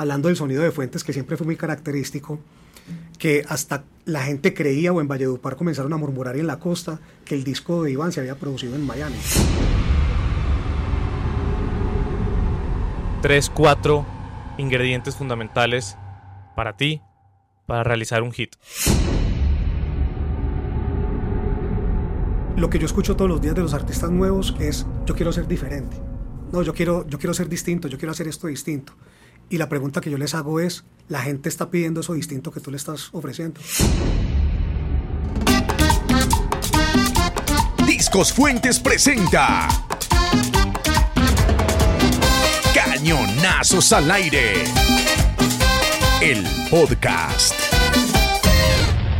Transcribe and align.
hablando 0.00 0.28
del 0.28 0.36
sonido 0.36 0.62
de 0.62 0.70
Fuentes, 0.70 1.04
que 1.04 1.12
siempre 1.12 1.36
fue 1.36 1.44
muy 1.44 1.56
característico, 1.56 2.40
que 3.18 3.44
hasta 3.46 3.84
la 4.06 4.22
gente 4.22 4.54
creía 4.54 4.94
o 4.94 5.00
en 5.02 5.08
Valledupar 5.08 5.56
comenzaron 5.56 5.92
a 5.92 5.98
murmurar 5.98 6.38
en 6.38 6.46
la 6.46 6.58
costa 6.58 7.00
que 7.26 7.34
el 7.34 7.44
disco 7.44 7.82
de 7.82 7.90
Iván 7.90 8.10
se 8.10 8.20
había 8.20 8.34
producido 8.34 8.76
en 8.76 8.86
Miami. 8.86 9.16
Tres, 13.20 13.50
cuatro 13.50 14.06
ingredientes 14.56 15.16
fundamentales 15.16 15.98
para 16.56 16.78
ti 16.78 17.02
para 17.66 17.84
realizar 17.84 18.22
un 18.22 18.32
hit. 18.32 18.56
Lo 22.56 22.70
que 22.70 22.78
yo 22.78 22.86
escucho 22.86 23.16
todos 23.16 23.30
los 23.30 23.42
días 23.42 23.54
de 23.54 23.60
los 23.60 23.74
artistas 23.74 24.10
nuevos 24.10 24.56
es 24.60 24.86
yo 25.04 25.14
quiero 25.14 25.30
ser 25.30 25.46
diferente. 25.46 25.98
No, 26.52 26.62
yo 26.62 26.72
quiero, 26.72 27.06
yo 27.06 27.18
quiero 27.18 27.34
ser 27.34 27.50
distinto, 27.50 27.86
yo 27.86 27.98
quiero 27.98 28.12
hacer 28.12 28.28
esto 28.28 28.46
distinto. 28.46 28.94
Y 29.52 29.58
la 29.58 29.68
pregunta 29.68 30.00
que 30.00 30.12
yo 30.12 30.16
les 30.16 30.36
hago 30.36 30.60
es, 30.60 30.84
¿la 31.08 31.22
gente 31.22 31.48
está 31.48 31.72
pidiendo 31.72 32.02
eso 32.02 32.14
distinto 32.14 32.52
que 32.52 32.60
tú 32.60 32.70
le 32.70 32.76
estás 32.76 33.08
ofreciendo? 33.12 33.60
Discos 37.84 38.32
Fuentes 38.32 38.78
presenta 38.78 39.66
Cañonazos 42.72 43.92
al 43.92 44.08
aire. 44.12 44.62
El 46.22 46.44
podcast. 46.70 47.54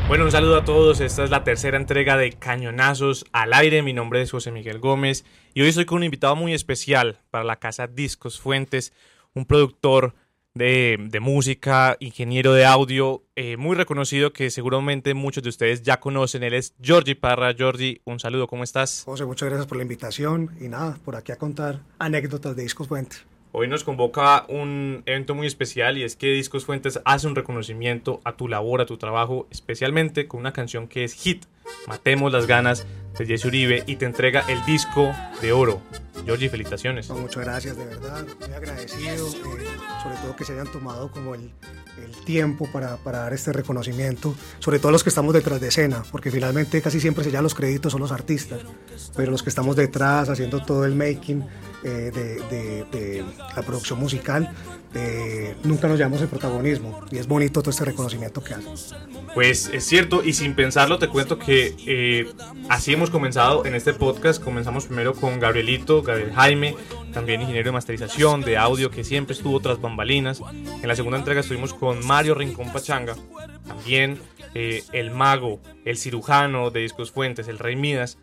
Bueno, 0.07 0.27
un 0.27 0.31
saludo 0.31 0.59
a 0.59 0.65
todos. 0.65 1.01
Esta 1.01 1.25
es 1.25 1.31
la 1.31 1.43
tercera 1.43 1.77
entrega 1.77 2.17
de 2.17 2.35
Cañonazos 2.35 3.25
al 3.33 3.53
aire. 3.53 3.83
Mi 3.83 3.93
nombre 3.93 4.23
es 4.23 4.31
José 4.31 4.53
Miguel 4.53 4.79
Gómez 4.79 5.25
y 5.55 5.63
hoy 5.63 5.71
estoy 5.71 5.87
con 5.87 5.99
un 5.99 6.05
invitado 6.05 6.37
muy 6.37 6.55
especial 6.55 7.19
para 7.33 7.43
la 7.43 7.57
casa 7.57 7.89
Discos 7.89 8.39
Fuentes, 8.39 8.93
un 9.35 9.45
productor 9.45 10.15
de, 10.55 11.19
música, 11.21 11.97
ingeniero 12.01 12.53
de 12.53 12.65
audio, 12.65 13.25
eh, 13.37 13.57
muy 13.57 13.77
reconocido 13.77 14.33
que 14.33 14.51
seguramente 14.51 15.15
muchos 15.15 15.43
de 15.43 15.49
ustedes 15.49 15.83
ya 15.83 16.01
conocen. 16.01 16.43
Él 16.43 16.55
es 16.55 16.75
Georgie 16.81 17.17
Parra. 17.17 17.55
Georgie, 17.55 18.01
un 18.05 18.21
saludo, 18.21 18.47
¿cómo 18.47 18.65
estás? 18.65 19.03
José, 19.05 19.25
muchas 19.25 19.49
gracias 19.49 19.67
por 19.67 19.77
la 19.77 19.83
invitación 19.83 20.51
y 20.61 20.69
nada, 20.69 20.99
por 21.05 21.17
aquí 21.17 21.33
a 21.33 21.37
contar 21.37 21.81
anécdotas 21.99 22.57
de 22.57 22.63
Discos 22.63 22.89
Fuentes. 22.89 23.25
Hoy 23.53 23.67
nos 23.67 23.83
convoca 23.83 24.45
un 24.49 25.03
evento 25.07 25.35
muy 25.35 25.49
especial 25.49 25.99
y 25.99 26.05
es 26.05 26.15
que 26.15 26.29
Discos 26.29 26.65
Fuentes 26.65 27.01
hace 27.05 27.27
un 27.27 27.35
reconocimiento 27.35 28.21
a 28.25 28.37
tu 28.37 28.47
labor, 28.47 28.81
a 28.81 28.87
tu 28.87 28.97
trabajo, 28.97 29.49
especialmente 29.51 30.29
con 30.29 30.39
una 30.39 30.53
canción 30.53 30.87
que 30.87 31.03
es 31.03 31.15
hit, 31.15 31.47
Matemos 31.87 32.33
las 32.33 32.47
ganas 32.47 32.87
de 33.19 33.27
Jesse 33.27 33.47
Uribe 33.47 33.85
y 33.87 33.97
te 33.97 34.07
entrega 34.07 34.45
el 34.49 34.65
disco 34.65 35.15
de 35.41 35.53
oro. 35.53 35.81
Georgie, 36.25 36.49
felicitaciones. 36.49 37.09
muchas 37.11 37.45
gracias, 37.45 37.77
de 37.77 37.85
verdad, 37.87 38.27
muy 38.41 38.53
agradecido, 38.53 39.27
eh, 39.29 39.67
sobre 40.03 40.17
todo 40.23 40.37
que 40.37 40.45
se 40.45 40.53
hayan 40.53 40.71
tomado 40.71 41.11
como 41.11 41.35
el, 41.35 41.51
el 42.03 42.25
tiempo 42.25 42.69
para, 42.73 42.97
para, 42.97 43.21
dar 43.21 43.33
este 43.33 43.53
reconocimiento, 43.53 44.35
sobre 44.59 44.79
todo 44.79 44.93
los 44.93 45.03
que 45.03 45.09
estamos 45.09 45.35
detrás 45.35 45.61
de 45.61 45.69
escena, 45.69 46.03
porque 46.11 46.31
finalmente 46.31 46.81
casi 46.83 47.01
siempre 47.01 47.25
se 47.25 47.31
llevan 47.31 47.45
los 47.45 47.55
créditos 47.55 47.93
son 47.93 48.01
los 48.01 48.13
artistas, 48.13 48.61
pero 49.17 49.31
los 49.31 49.43
que 49.43 49.49
estamos 49.49 49.77
detrás 49.77 50.29
haciendo 50.29 50.63
todo 50.65 50.85
el 50.85 50.95
making 50.95 51.45
eh, 51.83 52.11
de, 52.13 52.85
de, 52.91 53.25
la 53.57 53.63
producción 53.63 53.99
musical, 53.99 54.53
eh, 54.95 55.55
nunca 55.65 55.89
nos 55.89 55.99
llevamos 55.99 56.21
el 56.21 56.29
protagonismo 56.29 57.01
y 57.11 57.19
es 57.19 57.27
bonito 57.27 57.63
todo 57.63 57.71
este 57.71 57.85
reconocimiento 57.85 58.43
que 58.43 58.55
hacen. 58.55 58.75
Pues 59.35 59.71
es 59.73 59.85
cierto 59.85 60.23
y 60.25 60.33
sin 60.33 60.55
pensarlo 60.55 60.99
te 60.99 61.09
cuento 61.09 61.39
que 61.39 61.75
eh, 61.87 62.33
así 62.69 62.93
hemos 62.93 63.11
comenzado 63.11 63.65
en 63.65 63.75
este 63.75 63.93
podcast, 63.93 64.43
comenzamos 64.43 64.87
primero 64.87 65.15
con 65.15 65.39
Gabrielito, 65.39 66.03
Gabriel 66.03 66.33
Jaime, 66.33 66.77
también 67.13 67.41
ingeniero 67.41 67.69
de 67.69 67.73
masterización, 67.73 68.43
de 68.43 68.57
audio, 68.57 68.91
que 68.91 69.05
siempre 69.05 69.35
estuvo 69.35 69.61
tras 69.61 69.81
bambalinas. 69.81 70.41
En 70.53 70.87
la 70.87 70.97
segunda 70.97 71.19
entrega 71.19 71.41
estuvimos 71.41 71.75
con 71.75 72.05
Mario 72.07 72.35
Rincón 72.35 72.73
Pachanga, 72.73 73.17
también 73.67 74.19
eh, 74.55 74.83
el 74.93 75.11
mago, 75.11 75.61
el 75.85 75.97
cirujano 75.97 76.71
de 76.71 76.81
Discos 76.81 77.13
Fuentes, 77.13 77.49
el 77.49 77.59
Rey 77.59 77.77
Midas, 77.77 78.19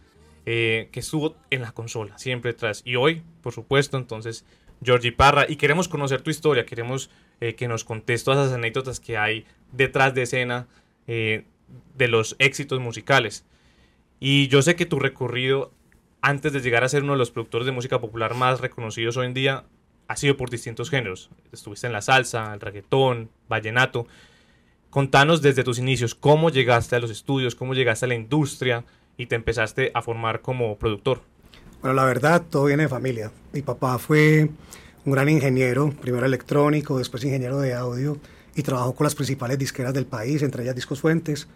eh, 0.45 0.89
que 0.91 0.99
estuvo 0.99 1.35
en 1.49 1.61
la 1.61 1.71
consola, 1.71 2.17
siempre 2.17 2.53
tras. 2.53 2.81
Y 2.85 2.95
hoy, 2.95 3.21
por 3.41 3.53
supuesto, 3.53 3.97
entonces, 3.97 4.45
Georgie 4.83 5.11
Parra. 5.11 5.45
Y 5.47 5.55
queremos 5.55 5.87
conocer 5.87 6.21
tu 6.21 6.29
historia, 6.29 6.65
queremos 6.65 7.09
eh, 7.41 7.55
que 7.55 7.67
nos 7.67 7.83
contes 7.83 8.23
todas 8.23 8.45
esas 8.45 8.57
anécdotas 8.57 8.99
que 8.99 9.17
hay 9.17 9.45
detrás 9.71 10.13
de 10.13 10.23
escena 10.23 10.67
de 11.07 12.07
los 12.09 12.35
éxitos 12.37 12.81
musicales. 12.81 13.45
Y 14.19 14.49
yo 14.49 14.61
sé 14.61 14.75
que 14.75 14.85
tu 14.85 14.99
recorrido 14.99 15.71
antes 16.21 16.53
de 16.53 16.61
llegar 16.61 16.83
a 16.83 16.89
ser 16.89 17.03
uno 17.03 17.13
de 17.13 17.19
los 17.19 17.31
productores 17.31 17.65
de 17.65 17.71
música 17.71 17.99
popular 17.99 18.33
más 18.35 18.59
reconocidos 18.59 19.17
hoy 19.17 19.27
en 19.27 19.33
día, 19.33 19.63
ha 20.07 20.15
sido 20.15 20.37
por 20.37 20.49
distintos 20.49 20.89
géneros. 20.89 21.29
Estuviste 21.51 21.87
en 21.87 21.93
la 21.93 22.01
salsa, 22.01 22.53
el 22.53 22.59
reggaetón, 22.59 23.29
vallenato. 23.49 24.07
Contanos 24.89 25.41
desde 25.41 25.63
tus 25.63 25.79
inicios 25.79 26.15
cómo 26.15 26.49
llegaste 26.49 26.95
a 26.95 26.99
los 26.99 27.11
estudios, 27.11 27.55
cómo 27.55 27.73
llegaste 27.73 28.05
a 28.05 28.09
la 28.09 28.15
industria 28.15 28.85
y 29.17 29.25
te 29.25 29.35
empezaste 29.35 29.91
a 29.93 30.01
formar 30.01 30.41
como 30.41 30.77
productor. 30.77 31.21
Bueno, 31.81 31.93
la 31.93 32.05
verdad, 32.05 32.43
todo 32.49 32.65
viene 32.65 32.83
de 32.83 32.89
familia. 32.89 33.31
Mi 33.53 33.61
papá 33.61 33.99
fue 33.99 34.49
un 35.05 35.11
gran 35.11 35.29
ingeniero, 35.29 35.91
primero 36.01 36.25
electrónico, 36.25 36.97
después 36.97 37.23
ingeniero 37.23 37.59
de 37.59 37.73
audio 37.73 38.17
y 38.55 38.63
trabajó 38.63 38.95
con 38.95 39.03
las 39.05 39.13
principales 39.13 39.59
disqueras 39.59 39.93
del 39.93 40.07
país, 40.07 40.41
entre 40.41 40.63
ellas 40.63 40.75
Discos 40.75 40.99
Fuentes. 40.99 41.47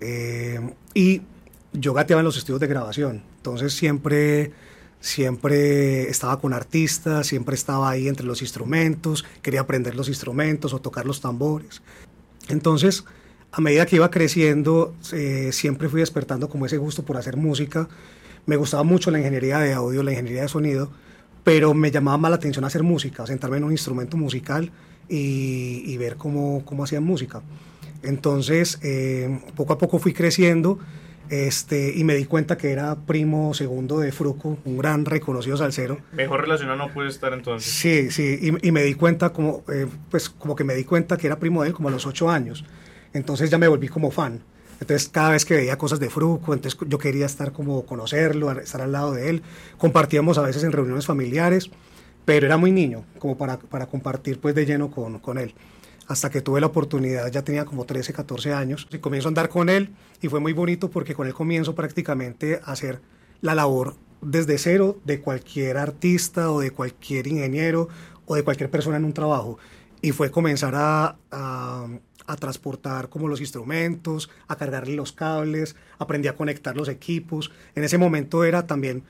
Eh, 0.00 0.60
y 0.92 1.22
yo 1.72 1.92
gateaba 1.92 2.20
en 2.20 2.24
los 2.24 2.36
estudios 2.36 2.60
de 2.60 2.66
grabación, 2.66 3.22
entonces 3.48 3.72
siempre, 3.72 4.52
siempre 5.00 6.02
estaba 6.10 6.38
con 6.38 6.52
artistas, 6.52 7.26
siempre 7.26 7.54
estaba 7.54 7.88
ahí 7.88 8.06
entre 8.06 8.26
los 8.26 8.42
instrumentos, 8.42 9.24
quería 9.40 9.62
aprender 9.62 9.96
los 9.96 10.08
instrumentos 10.08 10.74
o 10.74 10.80
tocar 10.82 11.06
los 11.06 11.22
tambores. 11.22 11.80
Entonces, 12.50 13.04
a 13.50 13.62
medida 13.62 13.86
que 13.86 13.96
iba 13.96 14.10
creciendo, 14.10 14.94
eh, 15.14 15.48
siempre 15.52 15.88
fui 15.88 16.00
despertando 16.00 16.50
como 16.50 16.66
ese 16.66 16.76
gusto 16.76 17.06
por 17.06 17.16
hacer 17.16 17.38
música. 17.38 17.88
Me 18.44 18.56
gustaba 18.56 18.82
mucho 18.82 19.10
la 19.10 19.18
ingeniería 19.18 19.58
de 19.60 19.72
audio, 19.72 20.02
la 20.02 20.10
ingeniería 20.10 20.42
de 20.42 20.48
sonido, 20.48 20.90
pero 21.42 21.72
me 21.72 21.90
llamaba 21.90 22.18
más 22.18 22.30
la 22.32 22.36
atención 22.36 22.66
hacer 22.66 22.82
música, 22.82 23.26
sentarme 23.26 23.56
en 23.56 23.64
un 23.64 23.72
instrumento 23.72 24.18
musical 24.18 24.70
y, 25.08 25.96
ver 25.96 26.16
cómo, 26.16 26.66
cómo 26.66 26.84
hacían 26.84 27.02
música. 27.02 27.40
Entonces, 28.02 28.78
eh, 28.82 29.40
poco 29.56 29.72
a 29.72 29.78
poco 29.78 29.98
fui 29.98 30.12
creciendo 30.12 30.78
este, 31.30 31.92
y 31.94 32.04
me 32.04 32.14
di 32.14 32.24
cuenta 32.24 32.56
que 32.56 32.70
era 32.70 32.94
primo 32.94 33.54
segundo 33.54 34.00
de 34.00 34.12
Fruco, 34.12 34.58
un 34.64 34.78
gran 34.78 35.04
reconocido 35.04 35.56
salsero. 35.56 35.98
Mejor 36.12 36.42
relacionado 36.42 36.78
no 36.78 36.92
puede 36.92 37.08
estar 37.08 37.32
entonces. 37.32 37.70
Sí, 37.70 38.10
sí, 38.10 38.38
y, 38.62 38.72
me 38.72 38.82
di 38.82 38.94
cuenta 38.94 39.30
como, 39.30 39.62
eh, 39.72 39.86
pues 40.10 40.30
como 40.30 40.56
que 40.56 40.64
me 40.64 40.74
di 40.74 40.84
cuenta 40.84 41.16
que 41.16 41.26
era 41.26 41.38
primo 41.38 41.62
de 41.62 41.68
él 41.68 41.74
como 41.74 41.88
a 41.88 41.92
los 41.92 42.06
ocho 42.06 42.30
años. 42.30 42.64
Entonces 43.12 43.50
ya 43.50 43.58
me 43.58 43.68
volví 43.68 43.88
como 43.88 44.10
fan. 44.10 44.42
Entonces 44.80 45.08
cada 45.08 45.30
vez 45.30 45.44
que 45.44 45.54
veía 45.54 45.76
cosas 45.76 45.98
de 46.00 46.08
Fruco, 46.08 46.54
entonces 46.54 46.78
yo 46.86 46.98
quería 46.98 47.26
estar 47.26 47.52
como 47.52 47.84
conocerlo, 47.84 48.50
estar 48.52 48.80
al 48.80 48.92
lado 48.92 49.12
de 49.12 49.30
él. 49.30 49.42
Compartíamos 49.76 50.38
a 50.38 50.42
veces 50.42 50.62
en 50.64 50.72
reuniones 50.72 51.06
familiares, 51.06 51.70
pero 52.24 52.46
era 52.46 52.56
muy 52.56 52.70
niño 52.70 53.04
como 53.18 53.36
para, 53.36 53.58
para 53.58 53.86
compartir 53.86 54.40
pues 54.40 54.54
de 54.54 54.66
lleno 54.66 54.90
con, 54.90 55.18
con 55.18 55.38
él 55.38 55.54
hasta 56.08 56.30
que 56.30 56.40
tuve 56.40 56.60
la 56.60 56.68
oportunidad, 56.68 57.30
ya 57.30 57.44
tenía 57.44 57.66
como 57.66 57.84
13, 57.84 58.14
14 58.14 58.54
años, 58.54 58.88
y 58.90 58.98
comienzo 58.98 59.28
a 59.28 59.30
andar 59.30 59.50
con 59.50 59.68
él 59.68 59.90
y 60.22 60.28
fue 60.28 60.40
muy 60.40 60.54
bonito 60.54 60.90
porque 60.90 61.14
con 61.14 61.26
él 61.26 61.34
comienzo 61.34 61.74
prácticamente 61.74 62.60
a 62.64 62.72
hacer 62.72 63.00
la 63.42 63.54
labor 63.54 63.94
desde 64.22 64.58
cero 64.58 64.98
de 65.04 65.20
cualquier 65.20 65.76
artista 65.76 66.50
o 66.50 66.60
de 66.60 66.70
cualquier 66.70 67.26
ingeniero 67.26 67.88
o 68.26 68.34
de 68.34 68.42
cualquier 68.42 68.70
persona 68.70 68.96
en 68.96 69.04
un 69.04 69.12
trabajo. 69.12 69.58
Y 70.00 70.12
fue 70.12 70.30
comenzar 70.30 70.74
a, 70.74 71.16
transportar 72.40 73.08
como 73.08 73.26
los 73.26 73.40
instrumentos, 73.40 74.28
a 74.48 74.56
cargarle 74.56 74.94
los 74.94 75.12
cables, 75.12 75.76
aprendí 75.98 76.28
a 76.28 76.36
conectar 76.36 76.76
los 76.76 76.88
equipos. 76.88 77.50
En 77.74 77.84
ese 77.84 77.96
momento 77.96 78.44
era 78.44 78.66
también, 78.66 79.02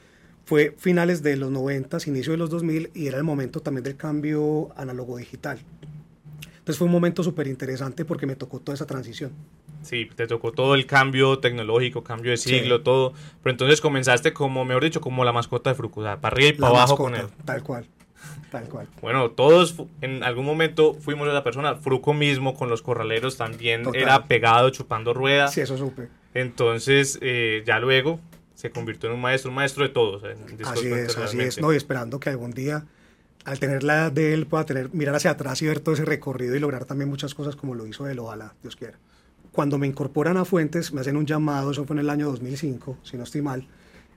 fue 0.44 0.74
finales 0.78 1.22
de 1.22 1.36
los 1.36 1.50
90, 1.50 1.98
inicio 2.06 2.32
de 2.32 2.38
los 2.38 2.50
2000 2.50 2.90
y 2.94 3.06
era 3.06 3.18
el 3.18 3.24
momento 3.24 3.60
también 3.60 3.82
del 3.84 3.96
cambio 3.96 4.70
análogo 4.76 5.16
digital. 5.16 5.58
Entonces 6.68 6.80
fue 6.80 6.86
un 6.86 6.92
momento 6.92 7.24
súper 7.24 7.46
interesante 7.46 8.04
porque 8.04 8.26
me 8.26 8.36
tocó 8.36 8.60
toda 8.60 8.74
esa 8.74 8.84
transición. 8.84 9.32
Sí, 9.80 10.06
te 10.14 10.26
tocó 10.26 10.52
todo 10.52 10.74
el 10.74 10.84
cambio 10.84 11.38
tecnológico, 11.38 12.04
cambio 12.04 12.30
de 12.30 12.36
siglo, 12.36 12.82
todo. 12.82 13.14
Pero 13.42 13.52
entonces 13.52 13.80
comenzaste 13.80 14.34
como, 14.34 14.66
mejor 14.66 14.84
dicho, 14.84 15.00
como 15.00 15.24
la 15.24 15.32
mascota 15.32 15.70
de 15.70 15.76
Fruco, 15.76 16.02
para 16.02 16.28
arriba 16.28 16.48
y 16.50 16.52
para 16.52 16.68
abajo 16.68 16.98
con 16.98 17.14
él. 17.14 17.24
Tal 17.46 17.62
cual, 17.62 17.86
tal 18.50 18.68
cual. 18.68 18.86
Bueno, 19.00 19.30
todos 19.30 19.76
en 20.02 20.22
algún 20.22 20.44
momento 20.44 20.92
fuimos 20.92 21.26
esa 21.26 21.42
persona. 21.42 21.76
Fruco 21.76 22.12
mismo 22.12 22.54
con 22.54 22.68
los 22.68 22.82
corraleros 22.82 23.38
también 23.38 23.84
era 23.94 24.26
pegado, 24.26 24.68
chupando 24.68 25.14
ruedas. 25.14 25.54
Sí, 25.54 25.62
eso 25.62 25.78
supe. 25.78 26.08
Entonces, 26.34 27.18
eh, 27.22 27.62
ya 27.66 27.78
luego 27.78 28.20
se 28.52 28.68
convirtió 28.68 29.08
en 29.08 29.14
un 29.14 29.22
maestro, 29.22 29.48
un 29.48 29.54
maestro 29.54 29.84
de 29.84 29.88
todos. 29.88 30.22
así 30.66 30.92
es, 30.92 31.16
así 31.16 31.40
es. 31.40 31.58
No, 31.62 31.72
y 31.72 31.76
esperando 31.76 32.20
que 32.20 32.28
algún 32.28 32.50
día 32.50 32.84
al 33.48 33.58
tener 33.58 33.82
la 33.82 33.94
edad 33.94 34.12
de 34.12 34.34
él, 34.34 34.46
pueda 34.46 34.64
tener, 34.64 34.92
mirar 34.94 35.14
hacia 35.14 35.32
atrás 35.32 35.60
y 35.62 35.66
ver 35.66 35.80
todo 35.80 35.94
ese 35.94 36.04
recorrido 36.04 36.54
y 36.54 36.60
lograr 36.60 36.84
también 36.84 37.08
muchas 37.08 37.34
cosas 37.34 37.56
como 37.56 37.74
lo 37.74 37.86
hizo 37.86 38.06
él, 38.08 38.18
ojalá, 38.18 38.54
Dios 38.62 38.76
quiera. 38.76 38.98
Cuando 39.52 39.78
me 39.78 39.86
incorporan 39.86 40.36
a 40.36 40.44
Fuentes, 40.44 40.92
me 40.92 41.00
hacen 41.00 41.16
un 41.16 41.26
llamado, 41.26 41.70
eso 41.70 41.84
fue 41.84 41.94
en 41.94 42.00
el 42.00 42.10
año 42.10 42.26
2005, 42.28 42.98
si 43.02 43.16
no 43.16 43.24
estoy 43.24 43.42
mal, 43.42 43.66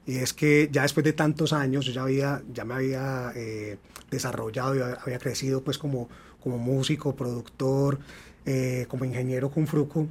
y 0.05 0.17
es 0.17 0.33
que 0.33 0.69
ya 0.71 0.83
después 0.83 1.03
de 1.03 1.13
tantos 1.13 1.53
años 1.53 1.85
yo 1.85 1.93
ya, 1.93 2.03
había, 2.03 2.41
ya 2.53 2.65
me 2.65 2.73
había 2.73 3.31
eh, 3.35 3.77
desarrollado, 4.09 4.75
y 4.75 4.81
había 4.81 5.19
crecido 5.19 5.61
pues 5.61 5.77
como 5.77 6.09
como 6.41 6.57
músico, 6.57 7.15
productor, 7.15 7.99
eh, 8.45 8.85
como 8.89 9.05
ingeniero 9.05 9.49
con 9.49 9.67
Fruco, 9.67 10.07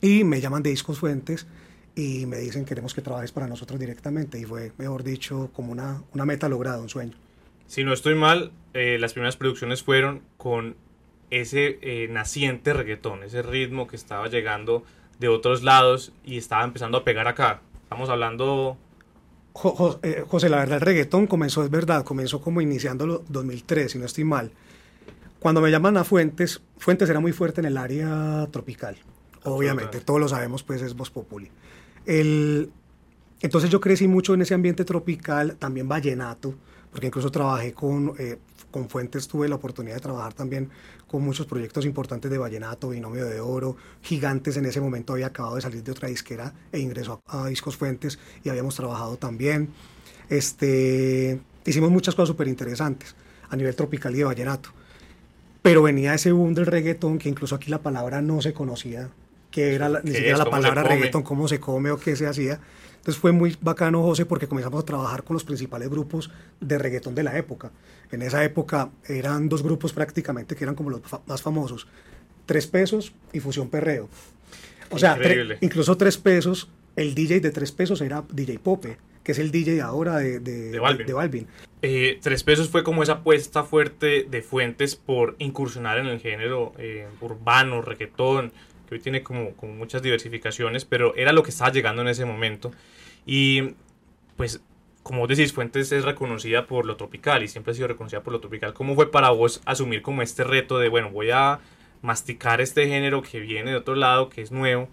y 0.00 0.24
me 0.24 0.40
llaman 0.40 0.62
de 0.62 0.70
Discos 0.70 0.98
Fuentes 0.98 1.46
y 1.94 2.26
me 2.26 2.38
dicen 2.38 2.64
queremos 2.64 2.94
que 2.94 3.02
trabajes 3.02 3.32
para 3.32 3.48
nosotros 3.48 3.78
directamente, 3.78 4.38
y 4.38 4.44
fue, 4.44 4.72
mejor 4.78 5.02
dicho, 5.02 5.50
como 5.52 5.72
una, 5.72 6.02
una 6.14 6.24
meta 6.24 6.48
lograda, 6.48 6.80
un 6.80 6.88
sueño. 6.88 7.14
Si 7.68 7.84
no 7.84 7.92
estoy 7.92 8.14
mal, 8.14 8.50
eh, 8.72 8.96
las 8.98 9.12
primeras 9.12 9.36
producciones 9.36 9.82
fueron 9.82 10.22
con 10.38 10.74
ese 11.30 11.78
eh, 11.82 12.08
naciente 12.08 12.72
reggaetón, 12.72 13.22
ese 13.22 13.42
ritmo 13.42 13.86
que 13.86 13.96
estaba 13.96 14.28
llegando 14.28 14.84
de 15.18 15.28
otros 15.28 15.62
lados 15.62 16.12
y 16.24 16.38
estaba 16.38 16.64
empezando 16.64 16.96
a 16.96 17.04
pegar 17.04 17.28
acá. 17.28 17.60
Estamos 17.82 18.08
hablando... 18.08 18.78
Eh, 20.02 20.24
José, 20.26 20.48
la 20.48 20.58
verdad, 20.58 20.76
el 20.76 20.80
reggaetón 20.80 21.26
comenzó, 21.26 21.62
es 21.62 21.70
verdad, 21.70 22.04
comenzó 22.04 22.40
como 22.40 22.62
iniciándolo 22.62 23.22
2003, 23.28 23.92
si 23.92 23.98
no 23.98 24.06
estoy 24.06 24.24
mal. 24.24 24.50
Cuando 25.38 25.60
me 25.60 25.70
llaman 25.70 25.98
a 25.98 26.04
Fuentes, 26.04 26.62
Fuentes 26.78 27.10
era 27.10 27.20
muy 27.20 27.32
fuerte 27.32 27.60
en 27.60 27.66
el 27.66 27.76
área 27.76 28.48
tropical. 28.50 28.96
Obviamente, 29.44 30.00
todos 30.00 30.20
lo 30.20 30.28
sabemos, 30.28 30.62
pues 30.62 30.80
es 30.80 30.94
Voz 30.94 31.10
Populi. 31.10 31.50
El, 32.06 32.70
entonces 33.40 33.68
yo 33.68 33.80
crecí 33.80 34.08
mucho 34.08 34.32
en 34.32 34.42
ese 34.42 34.54
ambiente 34.54 34.84
tropical, 34.84 35.56
también 35.56 35.86
vallenato, 35.86 36.54
porque 36.90 37.06
incluso 37.08 37.30
trabajé 37.30 37.72
con, 37.72 38.14
eh, 38.18 38.38
con 38.70 38.88
Fuentes, 38.88 39.28
tuve 39.28 39.48
la 39.48 39.56
oportunidad 39.56 39.96
de 39.96 40.00
trabajar 40.00 40.34
también 40.34 40.70
con 41.06 41.22
muchos 41.22 41.46
proyectos 41.46 41.84
importantes 41.86 42.30
de 42.30 42.38
Vallenato, 42.38 42.90
Binomio 42.90 43.24
de 43.24 43.40
Oro, 43.40 43.76
Gigantes 44.02 44.56
en 44.56 44.66
ese 44.66 44.80
momento 44.80 45.14
había 45.14 45.26
acabado 45.26 45.56
de 45.56 45.62
salir 45.62 45.82
de 45.82 45.90
otra 45.92 46.08
disquera 46.08 46.52
e 46.70 46.78
ingresó 46.78 47.20
a, 47.26 47.48
Discos 47.48 47.76
Fuentes 47.76 48.18
y 48.44 48.50
habíamos 48.50 48.76
trabajado 48.76 49.16
también. 49.16 49.70
Este, 50.28 51.40
hicimos 51.64 51.90
muchas 51.90 52.14
cosas 52.14 52.28
súper 52.28 52.48
interesantes 52.48 53.16
a 53.48 53.56
nivel 53.56 53.74
tropical 53.74 54.14
y 54.14 54.18
de 54.18 54.24
Vallenato. 54.24 54.70
Pero 55.62 55.82
venía 55.82 56.14
ese 56.14 56.32
boom 56.32 56.54
del 56.54 56.66
reggaetón, 56.66 57.18
que 57.18 57.28
incluso 57.28 57.54
aquí 57.54 57.70
la 57.70 57.82
palabra 57.82 58.22
no 58.22 58.40
se 58.42 58.52
conocía, 58.52 59.08
que 59.50 59.74
era 59.74 59.88
ni 60.02 60.12
siquiera 60.12 60.38
la 60.38 60.50
palabra 60.50 60.82
reggaetón, 60.82 61.22
cómo 61.22 61.48
se 61.48 61.58
come 61.58 61.90
o 61.90 61.98
qué 61.98 62.16
se 62.16 62.26
hacía. 62.26 62.60
Entonces 63.08 63.22
fue 63.22 63.32
muy 63.32 63.56
bacano, 63.62 64.02
José, 64.02 64.26
porque 64.26 64.46
comenzamos 64.46 64.82
a 64.82 64.84
trabajar 64.84 65.24
con 65.24 65.32
los 65.32 65.42
principales 65.42 65.88
grupos 65.88 66.30
de 66.60 66.76
reggaetón 66.76 67.14
de 67.14 67.22
la 67.22 67.38
época. 67.38 67.72
En 68.12 68.20
esa 68.20 68.44
época 68.44 68.90
eran 69.06 69.48
dos 69.48 69.62
grupos 69.62 69.94
prácticamente 69.94 70.54
que 70.54 70.64
eran 70.64 70.74
como 70.74 70.90
los 70.90 71.00
más 71.24 71.40
famosos, 71.40 71.86
Tres 72.44 72.66
Pesos 72.66 73.14
y 73.32 73.40
Fusión 73.40 73.70
Perreo. 73.70 74.10
O 74.90 74.98
sea, 74.98 75.18
incluso 75.62 75.96
Tres 75.96 76.18
Pesos, 76.18 76.68
el 76.96 77.14
DJ 77.14 77.40
de 77.40 77.50
Tres 77.50 77.72
Pesos 77.72 78.02
era 78.02 78.24
DJ 78.30 78.58
Pope, 78.58 78.98
que 79.24 79.32
es 79.32 79.38
el 79.38 79.52
DJ 79.52 79.80
ahora 79.80 80.18
de, 80.18 80.40
de, 80.40 80.78
Balvin. 80.78 81.46
Eh, 81.80 82.18
tres 82.20 82.44
Pesos 82.44 82.68
fue 82.68 82.84
como 82.84 83.02
esa 83.02 83.12
apuesta 83.12 83.64
fuerte 83.64 84.26
de 84.28 84.42
Fuentes 84.42 84.96
por 84.96 85.34
incursionar 85.38 85.96
en 85.96 86.08
el 86.08 86.20
género 86.20 86.74
eh, 86.76 87.06
urbano, 87.22 87.80
reggaetón, 87.80 88.52
que 88.88 88.94
hoy 88.94 89.00
tiene 89.00 89.22
como, 89.22 89.52
como 89.52 89.74
muchas 89.74 90.02
diversificaciones, 90.02 90.84
pero 90.84 91.14
era 91.16 91.32
lo 91.32 91.42
que 91.42 91.50
estaba 91.50 91.70
llegando 91.70 92.02
en 92.02 92.08
ese 92.08 92.24
momento. 92.24 92.72
Y 93.26 93.74
pues, 94.36 94.62
como 95.02 95.26
decís, 95.26 95.52
Fuentes 95.52 95.92
es 95.92 96.04
reconocida 96.04 96.66
por 96.66 96.86
lo 96.86 96.96
tropical 96.96 97.42
y 97.42 97.48
siempre 97.48 97.72
ha 97.72 97.74
sido 97.74 97.88
reconocida 97.88 98.22
por 98.22 98.32
lo 98.32 98.40
tropical. 98.40 98.72
¿Cómo 98.72 98.94
fue 98.94 99.10
para 99.10 99.30
vos 99.30 99.60
asumir 99.66 100.02
como 100.02 100.22
este 100.22 100.44
reto 100.44 100.78
de, 100.78 100.88
bueno, 100.88 101.10
voy 101.10 101.30
a 101.30 101.60
masticar 102.00 102.60
este 102.60 102.86
género 102.86 103.22
que 103.22 103.40
viene 103.40 103.72
de 103.72 103.76
otro 103.76 103.94
lado, 103.94 104.30
que 104.30 104.40
es 104.40 104.52
nuevo, 104.52 104.88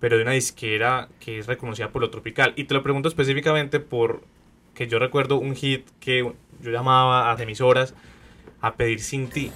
pero 0.00 0.16
de 0.16 0.22
una 0.22 0.32
disquera 0.32 1.08
que 1.20 1.38
es 1.38 1.46
reconocida 1.46 1.90
por 1.90 2.00
lo 2.00 2.10
tropical? 2.10 2.54
Y 2.56 2.64
te 2.64 2.74
lo 2.74 2.82
pregunto 2.82 3.08
específicamente 3.08 3.80
por 3.80 4.22
que 4.74 4.86
yo 4.86 4.98
recuerdo 4.98 5.38
un 5.38 5.54
hit 5.54 5.86
que 6.00 6.32
yo 6.60 6.70
llamaba 6.70 7.30
a 7.30 7.42
emisoras 7.42 7.94
a 8.64 8.74
pedir 8.76 9.00
sin 9.00 9.28
ti. 9.28 9.52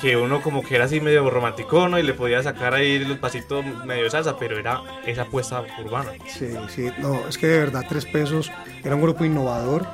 Que 0.00 0.16
uno 0.16 0.42
como 0.42 0.62
que 0.62 0.74
era 0.74 0.86
así 0.86 1.00
medio 1.00 1.30
romanticono 1.30 1.98
y 1.98 2.02
le 2.02 2.12
podía 2.12 2.42
sacar 2.42 2.74
ahí 2.74 2.98
los 2.98 3.18
pasitos 3.18 3.64
medio 3.84 4.10
salsa, 4.10 4.36
pero 4.36 4.58
era 4.58 4.82
esa 5.06 5.22
apuesta 5.22 5.64
urbana. 5.84 6.10
Sí, 6.26 6.48
sí, 6.68 6.90
no, 6.98 7.28
es 7.28 7.38
que 7.38 7.46
de 7.46 7.58
verdad 7.60 7.84
Tres 7.88 8.06
Pesos 8.06 8.50
era 8.82 8.96
un 8.96 9.02
grupo 9.02 9.24
innovador. 9.24 9.86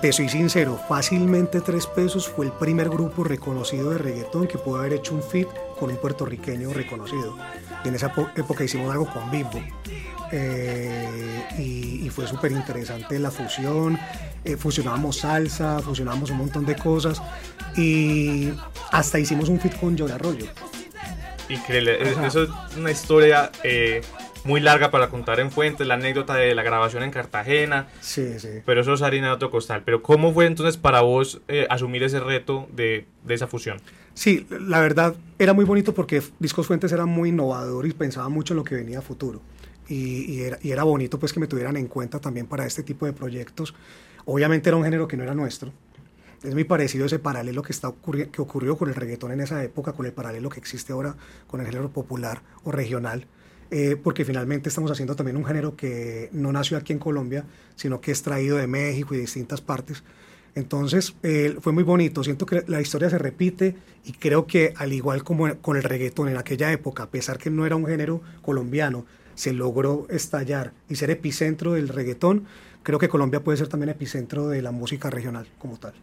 Te 0.00 0.12
soy 0.12 0.28
sincero, 0.28 0.80
fácilmente 0.88 1.60
Tres 1.60 1.86
Pesos 1.86 2.28
fue 2.28 2.46
el 2.46 2.52
primer 2.52 2.88
grupo 2.88 3.24
reconocido 3.24 3.90
de 3.90 3.98
reggaetón 3.98 4.46
que 4.46 4.58
pudo 4.58 4.78
haber 4.78 4.94
hecho 4.94 5.14
un 5.14 5.22
fit 5.22 5.48
con 5.78 5.90
un 5.90 5.96
puertorriqueño 5.96 6.72
reconocido. 6.72 7.36
Y 7.84 7.88
en 7.88 7.96
esa 7.96 8.12
época 8.36 8.62
hicimos 8.62 8.92
algo 8.92 9.06
con 9.06 9.30
Bimbo. 9.30 9.60
Eh, 10.32 11.44
y, 11.58 12.08
fue 12.10 12.26
súper 12.26 12.52
interesante 12.52 13.18
la 13.18 13.30
fusión. 13.30 13.98
Eh, 14.44 14.56
fusionábamos 14.56 15.18
salsa, 15.18 15.78
fusionábamos 15.80 16.30
un 16.30 16.38
montón 16.38 16.66
de 16.66 16.76
cosas 16.76 17.22
y 17.76 18.50
hasta 18.90 19.18
hicimos 19.18 19.48
un 19.48 19.58
fit 19.58 19.78
con 19.78 19.96
Joy 19.96 20.10
Arroyo. 20.10 20.46
Increíble, 21.48 21.98
eso 22.26 22.42
es 22.42 22.50
una 22.76 22.90
historia 22.90 23.50
eh, 23.62 24.02
muy 24.44 24.60
larga 24.60 24.90
para 24.90 25.08
contar 25.08 25.40
en 25.40 25.50
fuentes, 25.50 25.86
la 25.86 25.94
anécdota 25.94 26.34
de 26.34 26.54
la 26.54 26.62
grabación 26.62 27.02
en 27.02 27.10
Cartagena. 27.10 27.88
Sí, 28.00 28.38
sí. 28.38 28.60
Pero 28.66 28.82
eso 28.82 28.92
es 28.92 29.00
harina 29.00 29.28
de 29.28 29.32
otro 29.32 29.50
costal. 29.50 29.82
Pero 29.84 30.02
¿cómo 30.02 30.34
fue 30.34 30.46
entonces 30.46 30.76
para 30.76 31.00
vos 31.00 31.40
asumir 31.70 32.02
ese 32.02 32.20
reto 32.20 32.68
de, 32.74 33.06
de, 33.24 33.34
esa 33.34 33.46
fusión? 33.46 33.78
Sí, 34.12 34.46
la 34.50 34.80
verdad 34.80 35.14
era 35.38 35.54
muy 35.54 35.64
bonito 35.64 35.94
porque 35.94 36.22
Discos 36.38 36.66
Fuentes 36.66 36.92
era 36.92 37.06
muy 37.06 37.30
innovador 37.30 37.86
y 37.86 37.92
pensaba 37.92 38.28
mucho 38.28 38.52
en 38.52 38.58
lo 38.58 38.64
que 38.64 38.74
venía 38.74 38.98
a 38.98 39.02
futuro 39.02 39.40
y, 39.88 40.42
era, 40.62 40.84
bonito 40.84 41.18
pues 41.18 41.32
que 41.32 41.40
me 41.40 41.46
tuvieran 41.46 41.76
en 41.76 41.86
cuenta 41.86 42.20
también 42.20 42.46
para 42.46 42.66
este 42.66 42.82
tipo 42.82 43.06
de 43.06 43.12
proyectos. 43.12 43.74
Obviamente 44.24 44.68
era 44.68 44.76
un 44.76 44.84
género 44.84 45.08
que 45.08 45.16
no 45.16 45.22
era 45.22 45.34
nuestro. 45.34 45.72
Es 46.42 46.54
muy 46.54 46.64
parecido 46.64 47.06
ese 47.06 47.18
paralelo 47.18 47.62
que, 47.62 47.72
está 47.72 47.92
que 48.32 48.42
ocurrió 48.42 48.76
con 48.76 48.88
el 48.88 48.94
reggaetón 48.94 49.32
en 49.32 49.40
esa 49.40 49.62
época, 49.62 49.92
con 49.92 50.06
el 50.06 50.12
paralelo 50.12 50.48
que 50.48 50.58
existe 50.58 50.92
ahora 50.92 51.16
con 51.46 51.60
el 51.60 51.66
género 51.66 51.90
popular 51.90 52.42
o 52.64 52.72
regional. 52.72 53.26
Eh, 53.70 53.96
porque 53.96 54.26
finalmente 54.26 54.68
estamos 54.68 54.90
haciendo 54.90 55.16
también 55.16 55.36
un 55.36 55.46
género 55.46 55.76
que 55.76 56.28
no 56.32 56.52
nació 56.52 56.76
aquí 56.76 56.92
en 56.92 56.98
Colombia, 56.98 57.46
sino 57.74 58.02
que 58.02 58.10
es 58.10 58.22
traído 58.22 58.58
de 58.58 58.66
México 58.66 59.14
y 59.14 59.18
distintas 59.18 59.62
partes. 59.62 60.02
Entonces 60.54 61.14
eh, 61.22 61.56
fue 61.60 61.72
muy 61.72 61.82
bonito, 61.82 62.22
siento 62.22 62.44
que 62.44 62.64
la 62.66 62.82
historia 62.82 63.08
se 63.08 63.16
repite 63.16 63.74
y 64.04 64.12
creo 64.12 64.46
que 64.46 64.74
al 64.76 64.92
igual 64.92 65.24
como 65.24 65.56
con 65.62 65.78
el 65.78 65.82
reggaetón 65.82 66.28
en 66.28 66.36
aquella 66.36 66.70
época, 66.70 67.04
a 67.04 67.10
pesar 67.10 67.38
que 67.38 67.48
no 67.48 67.64
era 67.64 67.74
un 67.74 67.86
género 67.86 68.20
colombiano, 68.42 69.06
se 69.34 69.52
logró 69.52 70.06
estallar 70.08 70.72
y 70.88 70.96
ser 70.96 71.10
epicentro 71.10 71.72
del 71.72 71.88
reggaetón, 71.88 72.46
creo 72.82 72.98
que 72.98 73.08
Colombia 73.08 73.42
puede 73.42 73.58
ser 73.58 73.68
también 73.68 73.90
epicentro 73.90 74.48
de 74.48 74.62
la 74.62 74.70
música 74.70 75.10
regional 75.10 75.46
como 75.58 75.78
tal. 75.78 75.94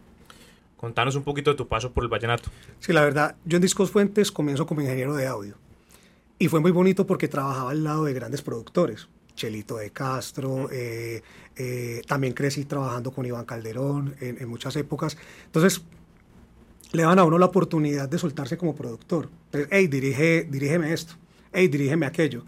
Contanos 0.76 1.14
un 1.14 1.24
poquito 1.24 1.50
de 1.50 1.56
tu 1.56 1.68
paso 1.68 1.92
por 1.92 2.04
el 2.04 2.08
vallenato. 2.08 2.50
Sí, 2.78 2.92
la 2.92 3.02
verdad, 3.02 3.36
yo 3.44 3.56
en 3.56 3.62
Discos 3.62 3.90
Fuentes 3.90 4.32
comienzo 4.32 4.64
como 4.66 4.80
ingeniero 4.80 5.14
de 5.14 5.26
audio. 5.26 5.56
Y 6.38 6.48
fue 6.48 6.60
muy 6.60 6.70
bonito 6.70 7.06
porque 7.06 7.28
trabajaba 7.28 7.70
al 7.70 7.84
lado 7.84 8.04
de 8.04 8.14
grandes 8.14 8.40
productores. 8.40 9.08
Chelito 9.34 9.76
de 9.76 9.90
Castro, 9.90 10.68
eh, 10.72 11.22
eh, 11.56 12.02
también 12.06 12.32
crecí 12.32 12.64
trabajando 12.64 13.10
con 13.10 13.26
Iván 13.26 13.44
Calderón 13.44 14.14
en, 14.20 14.48
muchas 14.48 14.74
épocas. 14.76 15.18
Entonces, 15.44 15.82
le 16.92 17.02
dan 17.02 17.18
a 17.18 17.24
uno 17.24 17.38
la 17.38 17.46
oportunidad 17.46 18.08
de 18.08 18.18
soltarse 18.18 18.56
como 18.56 18.74
productor. 18.74 19.28
Entonces, 19.46 19.68
hey, 19.70 19.86
dirige, 19.86 20.46
dirígeme 20.50 20.92
esto, 20.92 21.14
hey, 21.52 21.68
dirígeme 21.68 22.06
aquello. 22.06 22.44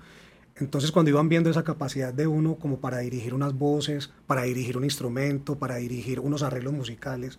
Entonces 0.56 0.92
cuando 0.92 1.10
iban 1.10 1.28
viendo 1.28 1.50
esa 1.50 1.64
capacidad 1.64 2.12
de 2.12 2.26
uno 2.26 2.56
como 2.56 2.78
para 2.78 2.98
dirigir 2.98 3.34
unas 3.34 3.54
voces, 3.54 4.10
para 4.26 4.42
dirigir 4.42 4.76
un 4.76 4.84
instrumento, 4.84 5.56
para 5.56 5.76
dirigir 5.76 6.20
unos 6.20 6.42
arreglos 6.42 6.74
musicales, 6.74 7.38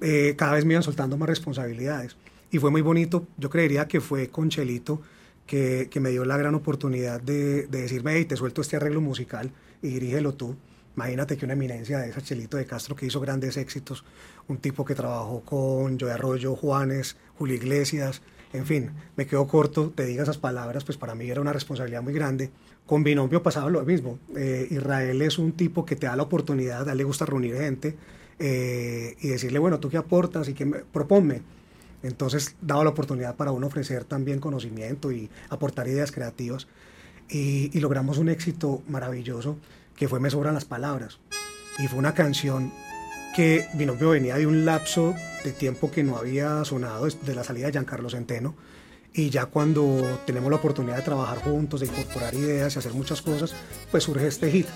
eh, 0.00 0.34
cada 0.36 0.54
vez 0.54 0.64
me 0.64 0.74
iban 0.74 0.82
soltando 0.82 1.16
más 1.16 1.28
responsabilidades. 1.28 2.16
Y 2.50 2.58
fue 2.58 2.70
muy 2.70 2.80
bonito, 2.80 3.26
yo 3.36 3.50
creería 3.50 3.86
que 3.86 4.00
fue 4.00 4.28
con 4.28 4.48
Chelito 4.48 5.02
que, 5.46 5.90
me 6.00 6.10
dio 6.10 6.24
la 6.24 6.36
gran 6.36 6.54
oportunidad 6.54 7.20
de, 7.20 7.66
decirme, 7.66 8.14
hey, 8.16 8.24
te 8.24 8.36
suelto 8.36 8.60
este 8.60 8.76
arreglo 8.76 9.00
musical 9.00 9.50
y 9.82 9.88
dirígelo 9.88 10.34
tú. 10.34 10.56
Imagínate 10.96 11.36
que 11.36 11.44
una 11.44 11.54
eminencia 11.54 11.98
de 11.98 12.10
esa 12.10 12.20
Chelito 12.20 12.56
de 12.56 12.66
Castro 12.66 12.96
que 12.96 13.06
hizo 13.06 13.20
grandes 13.20 13.56
éxitos, 13.56 14.04
un 14.48 14.58
tipo 14.58 14.84
que 14.84 14.94
trabajó 14.94 15.42
con 15.42 15.98
Joe 15.98 16.12
Arroyo, 16.12 16.56
Juanes, 16.56 17.16
Julio 17.36 17.56
Iglesias, 17.56 18.20
en 18.52 18.64
fin, 18.64 18.90
me 19.16 19.26
quedo 19.26 19.46
corto, 19.46 19.90
te 19.94 20.06
diga 20.06 20.22
esas 20.22 20.38
palabras, 20.38 20.84
pues 20.84 20.96
para 20.96 21.14
mí 21.14 21.28
era 21.30 21.40
una 21.40 21.52
responsabilidad 21.52 22.02
muy 22.02 22.14
grande. 22.14 22.50
Con 22.86 23.04
Binomio 23.04 23.42
pasaba 23.42 23.68
lo 23.68 23.84
mismo. 23.84 24.18
Eh, 24.36 24.68
Israel 24.70 25.20
es 25.20 25.38
un 25.38 25.52
tipo 25.52 25.84
que 25.84 25.96
te 25.96 26.06
da 26.06 26.16
la 26.16 26.22
oportunidad, 26.22 26.88
a 26.88 26.92
él 26.92 26.98
le 26.98 27.04
gusta 27.04 27.26
reunir 27.26 27.56
gente 27.56 27.96
eh, 28.38 29.16
y 29.20 29.28
decirle, 29.28 29.58
bueno, 29.58 29.78
tú 29.80 29.90
qué 29.90 29.98
aportas 29.98 30.48
y 30.48 30.54
qué 30.54 30.64
me, 30.64 30.78
proponme. 30.78 31.42
Entonces 32.02 32.56
daba 32.62 32.84
la 32.84 32.90
oportunidad 32.90 33.36
para 33.36 33.52
uno 33.52 33.66
ofrecer 33.66 34.04
también 34.04 34.40
conocimiento 34.40 35.12
y 35.12 35.28
aportar 35.50 35.88
ideas 35.88 36.10
creativas. 36.10 36.68
Y, 37.28 37.76
y 37.76 37.80
logramos 37.80 38.16
un 38.16 38.30
éxito 38.30 38.82
maravilloso 38.88 39.58
que 39.94 40.08
fue 40.08 40.20
Me 40.20 40.30
Sobran 40.30 40.54
las 40.54 40.64
Palabras. 40.64 41.18
Y 41.78 41.86
fue 41.88 41.98
una 41.98 42.14
canción 42.14 42.72
que 43.38 43.68
Binomio 43.74 44.10
venía 44.10 44.34
de 44.34 44.48
un 44.48 44.64
lapso 44.64 45.14
de 45.44 45.52
tiempo 45.52 45.92
que 45.92 46.02
no 46.02 46.16
había 46.16 46.64
sonado 46.64 47.06
de 47.06 47.34
la 47.36 47.44
salida 47.44 47.66
de 47.66 47.72
Giancarlo 47.72 48.10
Centeno 48.10 48.56
y 49.14 49.30
ya 49.30 49.46
cuando 49.46 50.18
tenemos 50.26 50.50
la 50.50 50.56
oportunidad 50.56 50.96
de 50.96 51.02
trabajar 51.02 51.38
juntos, 51.38 51.78
de 51.78 51.86
incorporar 51.86 52.34
ideas 52.34 52.74
y 52.74 52.80
hacer 52.80 52.94
muchas 52.94 53.22
cosas, 53.22 53.54
pues 53.92 54.02
surge 54.02 54.26
este 54.26 54.50
hit. 54.50 54.66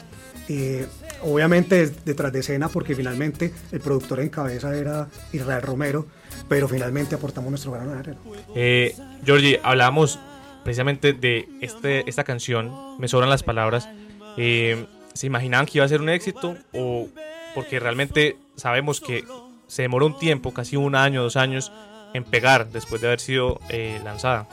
Eh, 0.48 0.86
obviamente 1.22 1.88
detrás 2.04 2.32
de 2.32 2.38
escena 2.38 2.68
porque 2.68 2.94
finalmente 2.94 3.52
el 3.72 3.80
productor 3.80 4.20
en 4.20 4.28
cabeza 4.28 4.72
era 4.78 5.08
Israel 5.32 5.62
Romero, 5.62 6.06
pero 6.48 6.68
finalmente 6.68 7.16
aportamos 7.16 7.50
nuestro 7.50 7.72
grano 7.72 7.90
de 7.90 7.98
arena. 7.98 8.18
Eh, 8.54 8.94
Georgie, 9.26 9.58
hablábamos 9.64 10.20
precisamente 10.62 11.14
de 11.14 11.48
este, 11.60 12.08
esta 12.08 12.22
canción, 12.22 12.70
Me 13.00 13.08
sobran 13.08 13.28
las 13.28 13.42
palabras. 13.42 13.88
Eh, 14.36 14.86
¿Se 15.14 15.26
imaginaban 15.26 15.66
que 15.66 15.78
iba 15.78 15.84
a 15.84 15.88
ser 15.88 16.00
un 16.00 16.10
éxito 16.10 16.56
o 16.72 17.08
porque 17.56 17.80
realmente 17.80 18.36
sabemos 18.56 19.00
que 19.00 19.24
se 19.66 19.82
demoró 19.82 20.06
un 20.06 20.18
tiempo, 20.18 20.52
casi 20.52 20.76
un 20.76 20.94
año, 20.94 21.22
dos 21.22 21.36
años, 21.36 21.72
en 22.14 22.24
pegar 22.24 22.70
después 22.70 23.00
de 23.00 23.08
haber 23.08 23.20
sido 23.20 23.60
eh, 23.68 24.00
lanzada? 24.04 24.48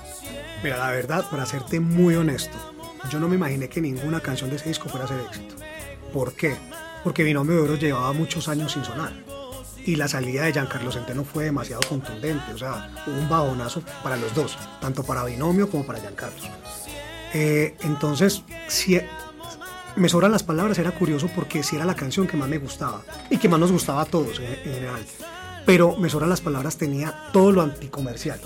Mira, 0.64 0.78
la 0.78 0.92
verdad, 0.92 1.30
para 1.30 1.46
serte 1.46 1.80
muy 1.80 2.16
honesto, 2.16 2.58
yo 3.10 3.20
no 3.20 3.28
me 3.28 3.36
imaginé 3.36 3.70
que 3.70 3.82
ninguna 3.82 4.20
canción 4.20 4.50
de 4.50 4.58
ese 4.58 4.70
disco 4.70 4.90
fuera 4.90 5.06
a 5.06 5.10
ser 5.10 5.20
éxito. 5.22 5.56
¿Por 6.14 6.34
qué? 6.34 6.56
Porque 7.04 7.24
Binomio 7.24 7.56
de 7.56 7.62
Oro 7.62 7.76
llevaba 7.76 8.12
muchos 8.14 8.48
años 8.48 8.74
sin 8.74 8.84
sonar. 8.84 9.14
Y 9.86 9.96
la 9.96 10.08
salida 10.08 10.44
de 10.44 10.54
Giancarlo 10.54 10.92
Centeno 10.92 11.24
fue 11.24 11.46
demasiado 11.46 11.82
contundente. 11.88 12.54
O 12.54 12.58
sea, 12.58 12.92
un 13.08 13.30
bajonazo 13.30 13.82
para 14.04 14.18
los 14.18 14.34
dos, 14.36 14.58
tanto 14.82 15.04
para 15.04 15.24
Binomio 15.24 15.70
como 15.70 15.86
para 15.86 16.00
Giancarlo. 16.00 16.38
Eh, 17.34 17.76
entonces, 17.82 18.44
si 18.68 19.00
me 19.96 20.10
sobran 20.10 20.32
las 20.32 20.44
palabras, 20.44 20.78
era 20.80 20.92
curioso 20.92 21.30
porque 21.36 21.64
si 21.64 21.76
era 21.76 21.86
la 21.86 21.96
canción 21.96 22.28
que 22.28 22.38
más 22.38 22.50
me 22.50 22.58
gustaba 22.58 23.04
y 23.30 23.38
que 23.38 23.50
más 23.50 23.60
nos 23.60 23.72
gustaba 23.72 24.02
a 24.02 24.06
todos 24.06 24.40
en, 24.40 24.56
general. 24.74 25.06
Pero 25.66 25.98
me 25.98 26.10
sobran 26.10 26.30
las 26.30 26.42
palabras 26.42 26.78
tenía 26.78 27.14
todo 27.34 27.52
lo 27.52 27.62
anticomercial. 27.62 28.40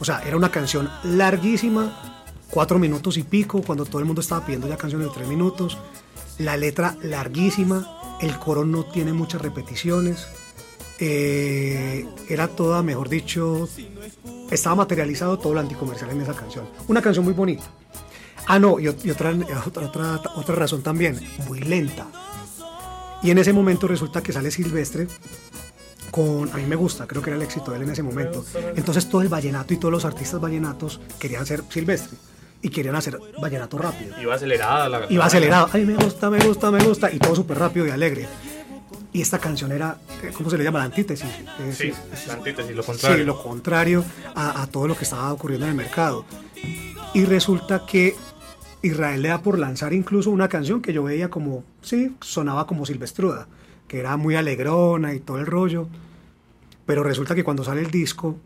O 0.00 0.04
sea, 0.04 0.22
era 0.26 0.36
una 0.36 0.50
canción 0.50 0.90
larguísima, 1.04 2.24
cuatro 2.50 2.78
minutos 2.78 3.16
y 3.16 3.22
pico, 3.22 3.62
cuando 3.62 3.84
todo 3.84 4.00
el 4.00 4.04
mundo 4.04 4.20
estaba 4.20 4.44
pidiendo 4.44 4.68
ya 4.68 4.76
canciones 4.76 5.08
de 5.08 5.14
tres 5.14 5.28
minutos 5.28 5.78
la 6.38 6.56
letra 6.56 6.96
larguísima, 7.02 8.18
el 8.20 8.38
coro 8.38 8.64
no 8.64 8.84
tiene 8.84 9.12
muchas 9.12 9.40
repeticiones, 9.42 10.26
eh, 10.98 12.06
era 12.28 12.48
toda, 12.48 12.82
mejor 12.82 13.08
dicho, 13.08 13.68
estaba 14.50 14.76
materializado 14.76 15.38
todo 15.38 15.54
lo 15.54 15.60
anticomercial 15.60 16.10
en 16.10 16.22
esa 16.22 16.34
canción. 16.34 16.66
Una 16.88 17.02
canción 17.02 17.24
muy 17.24 17.34
bonita. 17.34 17.64
Ah, 18.46 18.58
no, 18.58 18.78
y, 18.80 18.88
otra, 18.88 19.34
otra, 19.66 20.20
otra, 20.34 20.54
razón 20.54 20.82
también, 20.82 21.18
muy 21.46 21.60
lenta. 21.60 22.06
Y 23.22 23.30
en 23.30 23.38
ese 23.38 23.52
momento 23.52 23.86
resulta 23.86 24.22
que 24.22 24.32
sale 24.32 24.50
Silvestre 24.50 25.06
con, 26.10 26.50
a 26.52 26.56
mí 26.56 26.64
me 26.66 26.76
gusta, 26.76 27.06
creo 27.06 27.22
que 27.22 27.30
era 27.30 27.36
el 27.36 27.42
éxito 27.42 27.70
de 27.70 27.78
él 27.78 27.84
en 27.84 27.90
ese 27.90 28.02
momento. 28.02 28.44
Entonces 28.76 29.08
todo 29.08 29.22
el 29.22 29.28
vallenato 29.28 29.72
y 29.72 29.76
todos 29.78 29.92
los 29.92 30.04
artistas 30.04 30.40
vallenatos 30.40 31.00
querían 31.18 31.46
ser 31.46 31.62
Silvestre 31.68 32.18
y 32.60 32.68
querían 32.68 32.94
hacer 32.94 33.18
vallenato 33.40 33.78
rápido. 33.78 34.20
Iba 34.20 34.34
acelerada 34.34 34.88
la 34.88 35.06
Iba 35.08 35.26
acelerada. 35.26 35.68
Ay, 35.72 35.84
me 35.84 35.94
gusta, 35.94 36.30
me 36.30 36.38
gusta, 36.38 36.70
me 36.70 36.82
gusta. 36.84 37.12
Y 37.12 37.18
todo 37.18 37.34
súper 37.34 37.58
rápido 37.58 37.86
y 37.86 37.90
alegre. 37.90 38.28
Y 39.12 39.20
esta 39.20 39.38
canción 39.38 39.72
era, 39.72 39.98
eh, 40.22 40.30
¿cómo 40.34 40.48
se 40.48 40.56
le 40.56 40.64
llama? 40.64 40.78
La 40.78 40.86
antítesis. 40.86 41.28
sí, 41.72 41.92
la 42.26 42.34
antítesis, 42.34 42.74
lo 42.74 42.82
contrario. 42.82 43.18
Sí, 43.18 43.24
lo 43.24 43.42
contrario 43.42 44.04
a, 44.34 44.62
a, 44.62 44.66
todo 44.68 44.86
lo 44.86 44.96
que 44.96 45.04
estaba 45.04 45.32
ocurriendo 45.32 45.66
en 45.66 45.70
el 45.70 45.76
mercado. 45.76 46.24
Y 47.12 47.24
resulta 47.24 47.84
que 47.86 48.16
Israel 48.82 49.22
le 49.22 49.28
da 49.28 49.42
por 49.42 49.58
lanzar 49.58 49.92
incluso 49.92 50.30
una 50.30 50.48
canción 50.48 50.82
que 50.82 50.92
yo 50.92 51.04
veía 51.04 51.30
como, 51.30 51.64
sí, 51.80 52.16
sonaba 52.20 52.66
como 52.66 52.84
silvestruda, 52.84 53.48
que 53.88 54.00
era 54.00 54.16
muy 54.16 54.34
alegrona 54.34 55.14
y 55.14 55.20
todo 55.20 55.38
el 55.38 55.46
rollo. 55.46 55.88
Pero 56.86 57.02
resulta 57.02 57.34
que 57.34 57.44
cuando 57.44 57.64
sale 57.64 57.80
el 57.80 57.90
disco, 57.90 58.36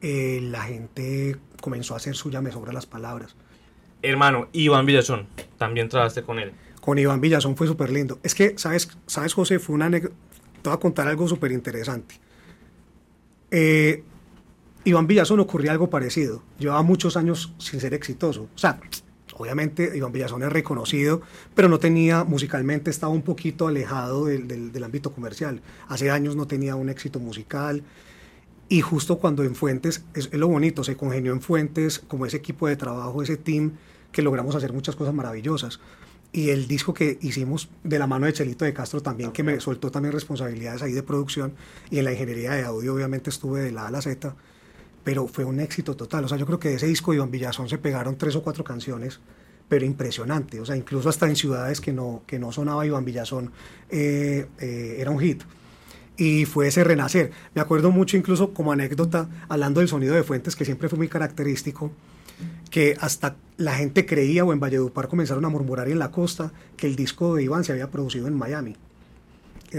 eh, 0.00 0.40
la 0.42 0.62
gente 0.62 1.36
comenzó 1.60 1.94
a 1.94 1.98
hacer 1.98 2.14
suya, 2.14 2.40
me 2.40 2.50
sobra 2.50 2.72
las 2.72 2.86
palabras 2.86 3.36
hermano, 4.10 4.48
Iván 4.52 4.86
Villazón, 4.86 5.26
también 5.58 5.88
trabajaste 5.88 6.22
con 6.22 6.38
él. 6.38 6.52
Con 6.80 6.98
Iván 6.98 7.20
Villazón 7.20 7.56
fue 7.56 7.66
súper 7.66 7.90
lindo. 7.90 8.18
Es 8.22 8.34
que, 8.34 8.54
¿sabes, 8.58 8.90
¿sabes, 9.06 9.32
José? 9.32 9.58
Fue 9.58 9.74
una 9.74 9.90
Te 9.90 10.00
voy 10.62 10.72
a 10.72 10.76
contar 10.76 11.08
algo 11.08 11.26
súper 11.26 11.52
interesante. 11.52 12.16
Eh, 13.50 14.02
Iván 14.84 15.06
Villazón 15.06 15.40
ocurría 15.40 15.72
algo 15.72 15.88
parecido. 15.88 16.42
Llevaba 16.58 16.82
muchos 16.82 17.16
años 17.16 17.54
sin 17.58 17.80
ser 17.80 17.94
exitoso. 17.94 18.48
O 18.54 18.58
sea, 18.58 18.78
obviamente 19.36 19.92
Iván 19.96 20.12
Villazón 20.12 20.42
es 20.42 20.52
reconocido, 20.52 21.22
pero 21.54 21.68
no 21.68 21.78
tenía, 21.78 22.24
musicalmente 22.24 22.90
estaba 22.90 23.12
un 23.12 23.22
poquito 23.22 23.66
alejado 23.68 24.26
del, 24.26 24.72
del 24.72 24.84
ámbito 24.84 25.12
comercial. 25.12 25.62
Hace 25.88 26.10
años 26.10 26.36
no 26.36 26.46
tenía 26.46 26.76
un 26.76 26.88
éxito 26.88 27.20
musical. 27.20 27.82
Y 28.68 28.80
justo 28.80 29.18
cuando 29.18 29.44
en 29.44 29.54
Fuentes, 29.54 30.04
es, 30.14 30.32
lo 30.32 30.48
bonito, 30.48 30.84
se 30.84 30.96
congenió 30.96 31.32
en 31.32 31.40
Fuentes 31.40 31.98
como 31.98 32.26
ese 32.26 32.38
equipo 32.38 32.66
de 32.66 32.76
trabajo, 32.76 33.22
ese 33.22 33.36
team, 33.36 33.72
que 34.10 34.22
logramos 34.22 34.54
hacer 34.54 34.72
muchas 34.72 34.96
cosas 34.96 35.12
maravillosas. 35.12 35.80
Y 36.32 36.50
el 36.50 36.66
disco 36.66 36.94
que 36.94 37.18
hicimos 37.20 37.68
de 37.84 37.98
la 37.98 38.06
mano 38.06 38.26
de 38.26 38.32
Chelito 38.32 38.64
de 38.64 38.72
Castro 38.72 39.00
también, 39.00 39.30
que 39.32 39.42
me 39.42 39.60
soltó 39.60 39.90
también 39.90 40.12
responsabilidades 40.12 40.82
ahí 40.82 40.92
de 40.92 41.02
producción 41.02 41.52
y 41.90 41.98
en 41.98 42.04
la 42.06 42.12
ingeniería 42.12 42.52
de 42.52 42.64
audio 42.64 42.94
obviamente 42.94 43.30
estuve 43.30 43.60
de 43.60 43.70
la 43.70 43.82
A 43.82 43.86
a 43.86 43.90
la 43.92 44.02
Z, 44.02 44.34
pero 45.04 45.28
fue 45.28 45.44
un 45.44 45.60
éxito 45.60 45.94
total. 45.94 46.24
O 46.24 46.28
sea, 46.28 46.38
yo 46.38 46.46
creo 46.46 46.58
que 46.58 46.70
de 46.70 46.74
ese 46.76 46.86
disco 46.86 47.12
de 47.12 47.18
Iván 47.18 47.30
Villazón 47.30 47.68
se 47.68 47.78
pegaron 47.78 48.16
tres 48.16 48.34
o 48.34 48.42
cuatro 48.42 48.64
canciones, 48.64 49.20
pero 49.68 49.84
impresionante. 49.84 50.60
O 50.60 50.66
sea, 50.66 50.76
incluso 50.76 51.08
hasta 51.08 51.28
en 51.28 51.36
ciudades 51.36 51.80
que 51.80 51.92
no, 51.92 52.22
que 52.26 52.38
no 52.38 52.50
sonaba 52.50 52.86
Iván 52.86 53.04
Villazón, 53.04 53.52
eh, 53.90 54.46
eh, 54.58 54.96
era 54.98 55.10
un 55.10 55.20
hit 55.20 55.42
y 56.16 56.44
fue 56.44 56.68
ese 56.68 56.84
renacer. 56.84 57.32
Me 57.54 57.60
acuerdo 57.60 57.90
mucho 57.90 58.16
incluso 58.16 58.54
como 58.54 58.72
anécdota, 58.72 59.28
hablando 59.48 59.80
del 59.80 59.88
sonido 59.88 60.14
de 60.14 60.22
Fuentes, 60.22 60.56
que 60.56 60.64
siempre 60.64 60.88
fue 60.88 60.98
muy 60.98 61.08
característico, 61.08 61.90
que 62.70 62.96
hasta 63.00 63.36
la 63.56 63.74
gente 63.74 64.06
creía 64.06 64.44
o 64.44 64.52
en 64.52 64.60
Valledupar 64.60 65.08
comenzaron 65.08 65.44
a 65.44 65.48
murmurar 65.48 65.88
en 65.88 65.98
la 65.98 66.10
costa 66.10 66.52
que 66.76 66.86
el 66.86 66.96
disco 66.96 67.34
de 67.34 67.44
Iván 67.44 67.64
se 67.64 67.72
había 67.72 67.90
producido 67.90 68.26
en 68.26 68.34
Miami. 68.34 68.76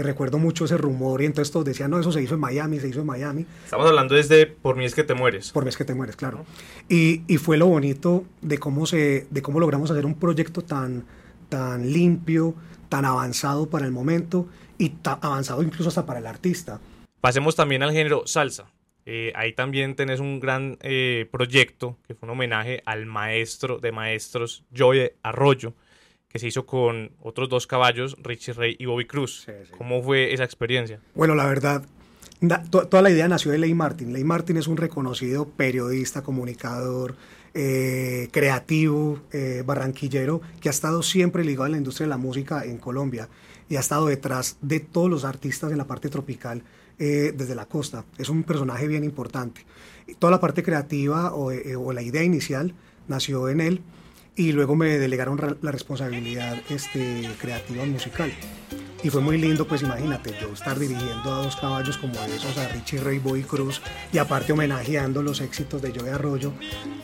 Recuerdo 0.02 0.38
mucho 0.38 0.64
ese 0.64 0.76
rumor 0.76 1.22
y 1.22 1.26
entonces 1.26 1.52
todos 1.52 1.64
decían, 1.66 1.90
no, 1.90 1.98
eso 1.98 2.12
se 2.12 2.22
hizo 2.22 2.34
en 2.34 2.40
Miami, 2.40 2.78
se 2.80 2.88
hizo 2.88 3.00
en 3.00 3.06
Miami. 3.06 3.46
Estamos 3.64 3.86
hablando 3.86 4.14
desde 4.14 4.46
Por 4.46 4.76
mí 4.76 4.84
es 4.84 4.94
que 4.94 5.04
te 5.04 5.14
mueres. 5.14 5.52
Por 5.52 5.64
mí 5.64 5.70
es 5.70 5.76
que 5.76 5.84
te 5.84 5.94
mueres, 5.94 6.16
claro. 6.16 6.44
Y, 6.88 7.22
y, 7.26 7.38
fue 7.38 7.56
lo 7.56 7.66
bonito 7.66 8.24
de 8.42 8.58
cómo, 8.58 8.86
se, 8.86 9.26
de 9.30 9.42
cómo 9.42 9.58
logramos 9.58 9.90
hacer 9.90 10.06
un 10.06 10.14
proyecto 10.14 10.62
tan, 10.62 11.04
tan 11.48 11.92
limpio, 11.92 12.54
tan 12.88 13.04
avanzado 13.04 13.68
para 13.68 13.86
el 13.86 13.92
momento 13.92 14.46
y 14.78 14.92
avanzado 15.02 15.62
incluso 15.62 15.88
hasta 15.88 16.06
para 16.06 16.20
el 16.20 16.26
artista. 16.26 16.80
Pasemos 17.20 17.56
también 17.56 17.82
al 17.82 17.92
género 17.92 18.26
salsa. 18.26 18.70
Eh, 19.04 19.32
ahí 19.36 19.52
también 19.52 19.94
tenés 19.94 20.18
un 20.18 20.40
gran 20.40 20.78
eh, 20.80 21.28
proyecto 21.30 21.96
que 22.06 22.14
fue 22.14 22.26
un 22.26 22.32
homenaje 22.32 22.82
al 22.86 23.06
maestro 23.06 23.78
de 23.78 23.92
maestros 23.92 24.64
Joey 24.76 25.12
Arroyo, 25.22 25.74
que 26.36 26.40
se 26.40 26.48
hizo 26.48 26.66
con 26.66 27.10
otros 27.22 27.48
dos 27.48 27.66
caballos, 27.66 28.16
Richie 28.22 28.52
Ray 28.52 28.76
y 28.78 28.84
Bobby 28.84 29.06
Cruz. 29.06 29.46
¿Cómo 29.76 30.02
fue 30.02 30.34
esa 30.34 30.44
experiencia? 30.44 31.00
Bueno, 31.14 31.34
la 31.34 31.46
verdad, 31.46 31.84
toda 32.70 33.02
la 33.02 33.10
idea 33.10 33.26
nació 33.26 33.52
de 33.52 33.58
Ley 33.58 33.72
Martin. 33.72 34.12
Ley 34.12 34.22
Martin 34.22 34.58
es 34.58 34.66
un 34.66 34.76
reconocido 34.76 35.48
periodista, 35.48 36.22
comunicador, 36.22 37.16
eh, 37.54 38.28
creativo, 38.32 39.20
barranquillero, 39.64 40.42
que 40.60 40.68
ha 40.68 40.72
estado 40.72 41.02
siempre 41.02 41.42
ligado 41.42 41.64
a 41.64 41.68
la 41.70 41.78
industria 41.78 42.04
de 42.04 42.10
la 42.10 42.18
música 42.18 42.64
en 42.64 42.76
Colombia 42.76 43.28
y 43.68 43.76
ha 43.76 43.80
estado 43.80 44.06
detrás 44.06 44.58
de 44.60 44.80
todos 44.80 45.10
los 45.10 45.24
artistas 45.24 45.72
en 45.72 45.78
la 45.78 45.86
parte 45.86 46.08
tropical 46.08 46.62
eh, 46.98 47.34
desde 47.36 47.54
la 47.54 47.66
costa. 47.66 48.04
Es 48.18 48.28
un 48.28 48.42
personaje 48.42 48.86
bien 48.88 49.04
importante. 49.04 49.64
toda 50.18 50.30
la 50.30 50.40
parte 50.40 50.62
creativa 50.62 51.32
eh, 51.52 51.76
o, 51.76 51.92
la 51.92 52.02
idea 52.02 52.22
inicial 52.22 52.74
nació 53.08 53.48
en 53.48 53.60
él 53.60 53.80
y 54.36 54.52
luego 54.52 54.76
me 54.76 54.98
delegaron 54.98 55.58
la 55.62 55.72
responsabilidad 55.72 56.58
este, 56.68 57.28
creativa 57.40 57.84
musical. 57.84 58.32
Y 59.02 59.10
fue 59.10 59.20
muy 59.20 59.38
lindo, 59.38 59.66
pues 59.66 59.82
imagínate, 59.82 60.34
yo 60.40 60.52
estar 60.52 60.78
dirigiendo 60.78 61.32
a 61.32 61.42
dos 61.42 61.56
caballos 61.56 61.96
como 61.96 62.14
esos, 62.24 62.56
a 62.58 62.68
Richie 62.68 63.00
Ray 63.00 63.18
Boy 63.18 63.42
Cruz, 63.42 63.80
y 64.12 64.18
aparte 64.18 64.52
homenajeando 64.52 65.22
los 65.22 65.40
éxitos 65.40 65.80
de 65.80 65.92
Joey 65.92 66.10
Arroyo. 66.10 66.52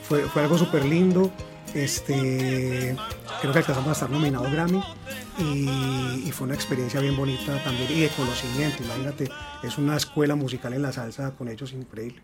Fue, 0.02 0.22
fue 0.22 0.42
algo 0.42 0.58
súper 0.58 0.84
lindo. 0.84 1.32
Este, 1.74 2.96
creo 3.40 3.52
que 3.52 3.58
alcanzamos 3.60 3.88
a 3.88 3.92
estar 3.92 4.10
nominados 4.10 4.52
Grammy 4.52 4.82
y, 5.38 6.30
fue 6.32 6.46
una 6.46 6.54
experiencia 6.54 7.00
bien 7.00 7.16
bonita 7.16 7.62
también 7.62 7.90
y 7.90 8.00
de 8.00 8.08
conocimiento. 8.10 8.82
Imagínate, 8.82 9.30
es 9.62 9.78
una 9.78 9.96
escuela 9.96 10.34
musical 10.34 10.72
en 10.72 10.82
la 10.82 10.92
salsa 10.92 11.32
con 11.32 11.48
ellos 11.48 11.72
increíble. 11.72 12.22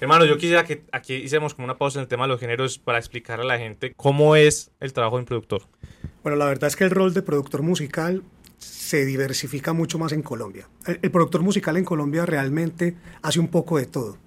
Hermano, 0.00 0.24
yo 0.26 0.36
quisiera 0.36 0.64
que 0.64 0.84
aquí 0.92 1.14
hiciéramos 1.14 1.54
como 1.54 1.64
una 1.64 1.78
pausa 1.78 1.98
en 1.98 2.02
el 2.02 2.08
tema 2.08 2.24
de 2.24 2.28
los 2.28 2.40
géneros 2.40 2.78
para 2.78 2.98
explicar 2.98 3.40
a 3.40 3.44
la 3.44 3.58
gente 3.58 3.94
cómo 3.96 4.36
es 4.36 4.70
el 4.80 4.92
trabajo 4.92 5.16
de 5.16 5.20
un 5.20 5.26
productor. 5.26 5.62
Bueno, 6.22 6.36
la 6.36 6.44
verdad 6.46 6.68
es 6.68 6.76
que 6.76 6.84
el 6.84 6.90
rol 6.90 7.14
de 7.14 7.22
productor 7.22 7.62
musical 7.62 8.22
se 8.58 9.04
diversifica 9.04 9.72
mucho 9.72 9.98
más 9.98 10.12
en 10.12 10.22
Colombia. 10.22 10.68
el 10.86 11.10
productor 11.10 11.42
musical 11.42 11.76
en 11.76 11.84
Colombia 11.84 12.26
realmente 12.26 12.96
hace 13.22 13.40
un 13.40 13.48
poco 13.48 13.78
de 13.78 13.86
todo 13.86 14.18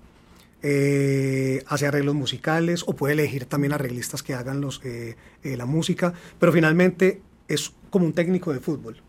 eh, 0.62 1.64
hace 1.68 1.88
arreglos 1.88 2.16
musicales 2.16 2.84
o 2.86 2.94
puede 2.94 3.14
elegir 3.14 3.46
también 3.46 3.72
arreglistas 3.72 4.24
que 4.24 4.34
hagan 4.34 4.60
los, 4.60 4.82
eh, 4.84 5.16
eh, 5.42 5.56
la 5.56 5.66
música, 5.66 6.14
pero 6.38 6.52
finalmente 6.52 7.22
es 7.48 7.74
como 7.90 8.06
un 8.06 8.14
técnico 8.14 8.52
de 8.52 8.60
fútbol. 8.60 9.02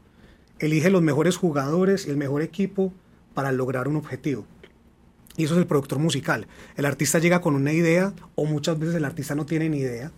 Elige 0.61 0.91
los 0.91 1.03
mejores 1.03 1.37
jugadores 1.37 2.07
y 2.07 2.11
el 2.11 2.17
mejor 2.17 2.43
equipo 2.43 2.93
para 3.35 3.51
lograr 3.51 3.89
un 3.89 3.97
objetivo. 3.97 4.47
Y 5.41 5.45
eso 5.45 5.55
es 5.55 5.61
el 5.61 5.67
productor 5.67 5.99
musical. 5.99 6.47
El 6.77 6.85
artista 6.85 7.19
llega 7.19 7.41
con 7.41 7.55
una 7.55 7.73
idea 7.73 8.13
o 8.35 8.45
muchas 8.45 8.79
veces 8.79 8.95
el 8.97 9.07
artista 9.07 9.35
no 9.35 9.47
tiene 9.47 9.71
ni 9.71 9.79
idea 9.79 10.13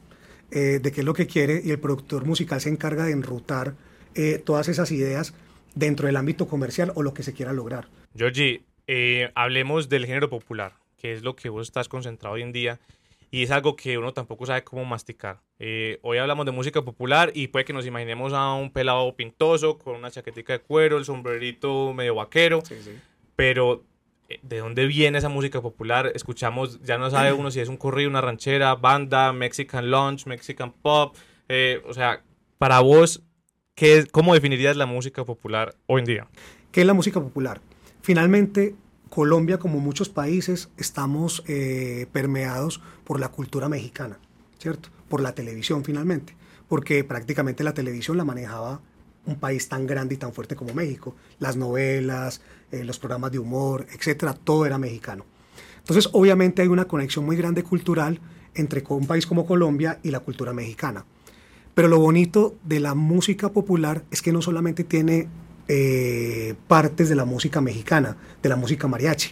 eh, 0.51 0.81
de 0.83 0.91
qué 0.91 1.03
es 1.03 1.07
lo 1.07 1.15
que 1.15 1.29
quiere 1.29 1.63
y 1.65 1.71
el 1.71 1.79
productor 1.79 2.25
musical 2.25 2.61
se 2.61 2.71
encarga 2.71 3.05
de 3.05 3.13
enrutar 3.13 3.77
eh, 4.17 4.43
todas 4.45 4.67
esas 4.67 4.91
ideas 4.91 5.33
dentro 5.77 6.09
del 6.09 6.17
ámbito 6.17 6.49
comercial 6.49 6.91
o 6.97 7.05
lo 7.05 7.15
que 7.15 7.23
se 7.23 7.35
quiera 7.35 7.53
lograr. 7.53 7.87
Georgie, 8.17 8.65
eh, 8.89 9.31
hablemos 9.37 9.89
del 9.89 10.07
género 10.07 10.29
popular, 10.29 10.73
que 10.97 11.13
es 11.13 11.23
lo 11.23 11.37
que 11.37 11.51
vos 11.51 11.69
estás 11.69 11.89
concentrado 11.89 12.35
hoy 12.35 12.43
en 12.43 12.51
día 12.51 12.81
y 13.31 13.45
es 13.45 13.53
algo 13.53 13.77
que 13.77 13.99
uno 13.99 14.13
tampoco 14.13 14.45
sabe 14.45 14.65
cómo 14.65 14.85
masticar. 14.85 15.39
hoy 16.03 16.19
hablamos 16.19 16.47
de 16.47 16.51
música 16.51 16.83
popular 16.83 17.31
y 17.33 17.47
puede 17.47 17.65
que 17.65 17.73
nos 17.73 17.87
imaginemos 17.87 18.33
a 18.33 18.55
un 18.55 18.73
pelado 18.73 19.15
pintoso 19.15 19.79
con 19.79 19.95
una 19.95 20.11
chaquetica 20.11 20.55
de 20.55 20.59
cuero, 20.59 20.99
el 20.99 21.05
sombrerito 21.05 21.95
medio 21.95 22.17
vaquero, 22.17 22.61
pero 23.37 23.85
de 24.43 24.59
dónde 24.59 24.87
viene 24.87 25.19
esa 25.19 25.29
música 25.29 25.61
popular. 25.61 26.11
Escuchamos, 26.15 26.81
ya 26.83 26.99
no 26.99 27.11
sabe 27.11 27.33
uno 27.33 27.51
si 27.51 27.61
es 27.61 27.69
un 27.69 27.77
corrido, 27.77 28.11
una 28.11 28.21
ranchera, 28.21 28.75
banda, 28.75 29.33
Mexican 29.33 29.91
Lunch, 29.91 30.27
Mexican 30.27 30.73
Pop. 30.73 31.17
Eh, 31.49 31.83
o 31.87 31.95
sea, 31.95 32.23
para 32.59 32.81
vos, 32.81 33.23
¿qué, 33.75 34.07
¿cómo 34.11 34.35
definirías 34.35 34.77
la 34.77 34.87
música 34.87 35.25
popular 35.25 35.75
hoy 35.87 36.01
en 36.01 36.07
día? 36.07 36.29
¿Qué 36.71 36.81
es 36.81 36.87
la 36.87 36.95
música 36.95 37.21
popular? 37.21 37.61
Finalmente, 38.01 38.75
Colombia, 39.11 39.59
como 39.59 39.79
muchos 39.79 40.09
países, 40.09 40.71
estamos 40.79 41.45
eh, 41.47 42.07
permeados 42.13 42.81
por 43.05 43.21
la 43.21 43.29
cultura 43.29 43.69
mexicana, 43.69 44.19
¿cierto? 44.59 44.89
Por 45.09 45.21
la 45.21 45.35
televisión, 45.35 45.85
finalmente. 45.85 46.35
Porque 46.69 47.05
prácticamente 47.05 47.63
la 47.63 47.75
televisión 47.75 48.17
la 48.17 48.25
manejaba 48.25 48.81
un 49.27 49.37
país 49.37 49.69
tan 49.69 49.87
grande 49.87 50.15
y 50.15 50.19
tan 50.19 50.33
fuerte 50.33 50.57
como 50.57 50.75
México. 50.75 51.15
Las 51.39 51.57
novelas, 51.57 52.41
eh, 52.71 52.85
los 52.85 52.99
programas 52.99 53.33
de 53.33 53.39
humor, 53.39 53.87
etcétera, 53.93 54.35
todo 54.35 54.67
era 54.67 54.79
mexicano. 54.79 55.25
Entonces, 55.79 56.09
obviamente 56.13 56.63
hay 56.63 56.69
una 56.69 56.87
conexión 56.87 57.25
muy 57.25 57.37
grande 57.37 57.63
cultural 57.63 58.21
entre 58.55 58.85
un 58.89 59.07
país 59.07 59.27
como 59.27 59.47
Colombia 59.47 59.99
y 60.03 60.11
la 60.11 60.21
cultura 60.21 60.53
mexicana. 60.53 61.05
Pero 61.75 61.89
lo 61.89 61.99
bonito 61.99 62.57
de 62.65 62.81
la 62.81 62.95
música 62.95 63.51
popular 63.51 64.05
es 64.11 64.21
que 64.23 64.33
no 64.33 64.43
solamente 64.43 64.85
tiene 64.85 65.29
eh, 65.69 66.55
partes 66.69 67.09
de 67.09 67.15
la 67.15 67.25
música 67.25 67.61
mexicana, 67.61 68.17
de 68.43 68.49
la 68.49 68.57
música 68.57 68.89
mariachi, 68.89 69.31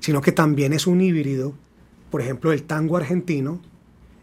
sino 0.00 0.20
que 0.20 0.32
también 0.32 0.72
es 0.72 0.86
un 0.86 1.00
híbrido, 1.00 1.54
por 2.10 2.20
ejemplo, 2.20 2.50
del 2.50 2.64
tango 2.64 2.96
argentino 2.96 3.60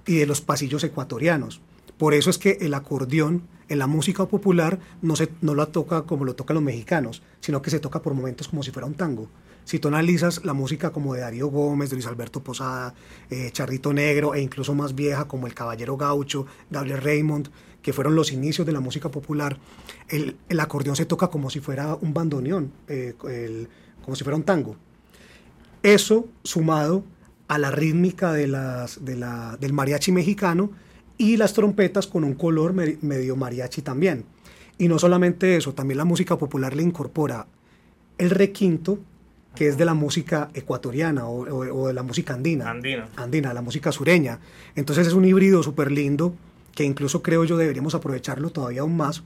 y 0.06 0.18
de 0.18 0.28
los 0.28 0.42
pasillos 0.42 0.84
ecuatorianos. 0.84 1.62
Por 1.98 2.14
eso 2.14 2.30
es 2.30 2.38
que 2.38 2.58
el 2.62 2.74
acordeón 2.74 3.48
en 3.70 3.80
la 3.80 3.88
música 3.88 4.26
popular 4.28 4.80
no, 5.02 5.16
se, 5.16 5.30
no 5.42 5.56
la 5.56 5.68
toca 5.68 6.04
como 6.04 6.26
lo 6.26 6.36
tocan 6.36 6.56
los 6.56 6.64
mexicanos, 6.64 7.24
sino 7.40 7.62
que 7.62 7.70
se 7.70 7.80
toca 7.80 8.02
por 8.02 8.14
momentos 8.14 8.48
como 8.48 8.64
si 8.64 8.72
fuera 8.72 8.88
un 8.88 8.94
tango. 8.94 9.28
Si 9.64 9.80
tú 9.80 9.88
analizas 9.88 10.46
la 10.46 10.54
música 10.54 10.92
como 10.92 11.16
de 11.16 11.22
Darío 11.22 11.48
Gómez, 11.48 11.92
Luis 11.92 12.06
Alberto 12.06 12.44
Posada, 12.44 12.94
eh, 13.32 13.50
Charrito 13.52 13.94
Negro 13.94 14.36
e 14.36 14.42
incluso 14.42 14.76
más 14.76 14.94
vieja 14.94 15.28
como 15.28 15.48
El 15.48 15.56
Caballero 15.56 15.98
Gaucho, 15.98 16.46
Gabriel 16.70 17.02
Raymond, 17.02 17.50
que 17.82 17.92
fueron 17.92 18.16
los 18.16 18.32
inicios 18.32 18.68
de 18.68 18.74
la 18.74 18.80
música 18.80 19.10
popular, 19.10 19.58
el, 20.10 20.38
acordeón 20.60 20.96
se 20.96 21.06
toca 21.06 21.30
como 21.30 21.50
si 21.50 21.60
fuera 21.60 21.96
un 21.96 22.14
bandoneón, 22.14 22.72
eh, 22.88 23.16
como 24.04 24.16
si 24.16 24.24
fuera 24.24 24.38
un 24.38 24.44
tango. 24.44 24.76
Eso 25.82 26.28
sumado 26.44 27.04
a 27.48 27.58
la 27.58 27.72
rítmica 27.72 28.34
de 28.34 28.48
las, 28.48 29.04
de 29.06 29.16
la, 29.16 29.58
del 29.60 29.74
mariachi 29.74 30.12
mexicano, 30.12 30.72
y 31.18 31.38
las 31.38 31.54
trompetas 31.54 32.08
con 32.08 32.24
un 32.24 32.34
color 32.34 32.74
medio 32.74 33.36
mariachi 33.36 33.82
también. 33.82 34.26
Y 34.78 34.88
no 34.88 35.00
solamente 35.00 35.56
eso, 35.56 35.74
también 35.74 35.98
la 35.98 36.06
música 36.06 36.38
popular 36.38 36.76
le 36.76 36.84
incorpora 36.84 37.48
el 38.18 38.30
requinto, 38.30 39.00
que 39.56 39.68
es 39.68 39.78
de 39.78 39.86
la 39.86 39.94
música 39.94 40.50
ecuatoriana 40.54 41.28
o, 41.28 41.88
de 41.88 41.94
la 41.94 42.04
música 42.04 42.34
andina. 42.34 42.70
Andina. 42.70 43.08
Andina, 43.16 43.54
la 43.54 43.62
música 43.62 43.92
sureña. 43.92 44.40
Entonces 44.76 45.08
es 45.08 45.14
un 45.14 45.26
híbrido 45.26 45.64
súper 45.64 45.92
lindo 45.92 46.36
que 46.74 46.84
incluso 46.84 47.24
creo 47.24 47.46
yo 47.46 47.56
deberíamos 47.56 47.96
aprovecharlo 47.96 48.50
todavía 48.50 48.82
aún 48.82 48.98
más. 48.98 49.24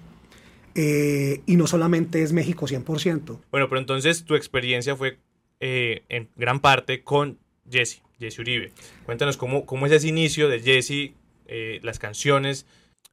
Eh, 0.76 1.42
y 1.48 1.56
no 1.56 1.66
solamente 1.66 2.22
es 2.22 2.32
México 2.32 2.68
100%. 2.68 3.40
Bueno, 3.52 3.68
pero 3.70 3.80
entonces 3.80 4.24
tu 4.24 4.36
experiencia 4.36 4.96
fue 4.96 5.18
eh, 5.60 6.04
en 6.10 6.30
gran 6.36 6.60
parte 6.60 7.04
con 7.04 7.40
Jesse, 7.70 8.04
Jesse 8.20 8.38
Uribe. 8.38 8.72
Cuéntanos 9.06 9.36
cómo, 9.36 9.66
cómo 9.66 9.88
es 9.88 9.92
ese 9.92 10.08
inicio 10.08 10.48
de 10.48 10.60
Jesse 10.60 11.14
eh, 11.50 11.80
las 11.84 12.00
canciones. 12.00 12.66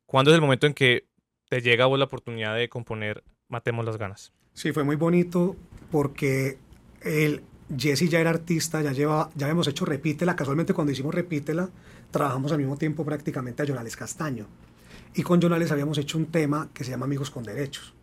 ¿Cuándo 0.05 0.31
es 0.31 0.35
el 0.35 0.43
momento 0.43 0.67
en 0.67 0.75
que 0.75 1.07
te 1.49 1.63
llega 1.63 1.85
a 1.85 1.87
vos 1.87 1.99
la 1.99 2.05
oportunidad 2.05 2.55
de 2.55 2.69
componer 2.69 3.25
Matemos 3.49 3.85
las 3.85 3.97
ganas? 3.97 4.33
Sí, 4.53 4.73
fue 4.73 4.85
muy 4.85 4.97
bonito 4.97 5.57
porque 5.91 6.59
el 7.01 7.43
Jesse 7.75 8.09
ya 8.09 8.21
era 8.21 8.31
artista, 8.31 8.83
ya 8.83 8.93
lleva, 8.93 9.31
ya 9.35 9.47
habíamos 9.47 9.69
hecho 9.69 9.85
Repítela. 9.85 10.37
Casualmente 10.37 10.75
cuando 10.75 10.93
hicimos 10.93 11.15
Repítela, 11.15 11.71
trabajamos 12.11 12.53
al 12.53 12.59
mismo 12.59 12.77
tiempo 12.77 13.05
prácticamente 13.05 13.63
a 13.63 13.67
Jonales 13.67 13.97
Castaño. 13.97 14.47
Y 15.15 15.23
con 15.23 15.41
Jonales 15.41 15.71
habíamos 15.73 15.97
hecho 15.99 16.19
un 16.19 16.27
tema 16.27 16.69
que 16.75 16.85
se 16.85 16.91
llama 16.91 17.07
Amigos 17.07 17.31
con 17.31 17.45
Derechos. 17.45 17.95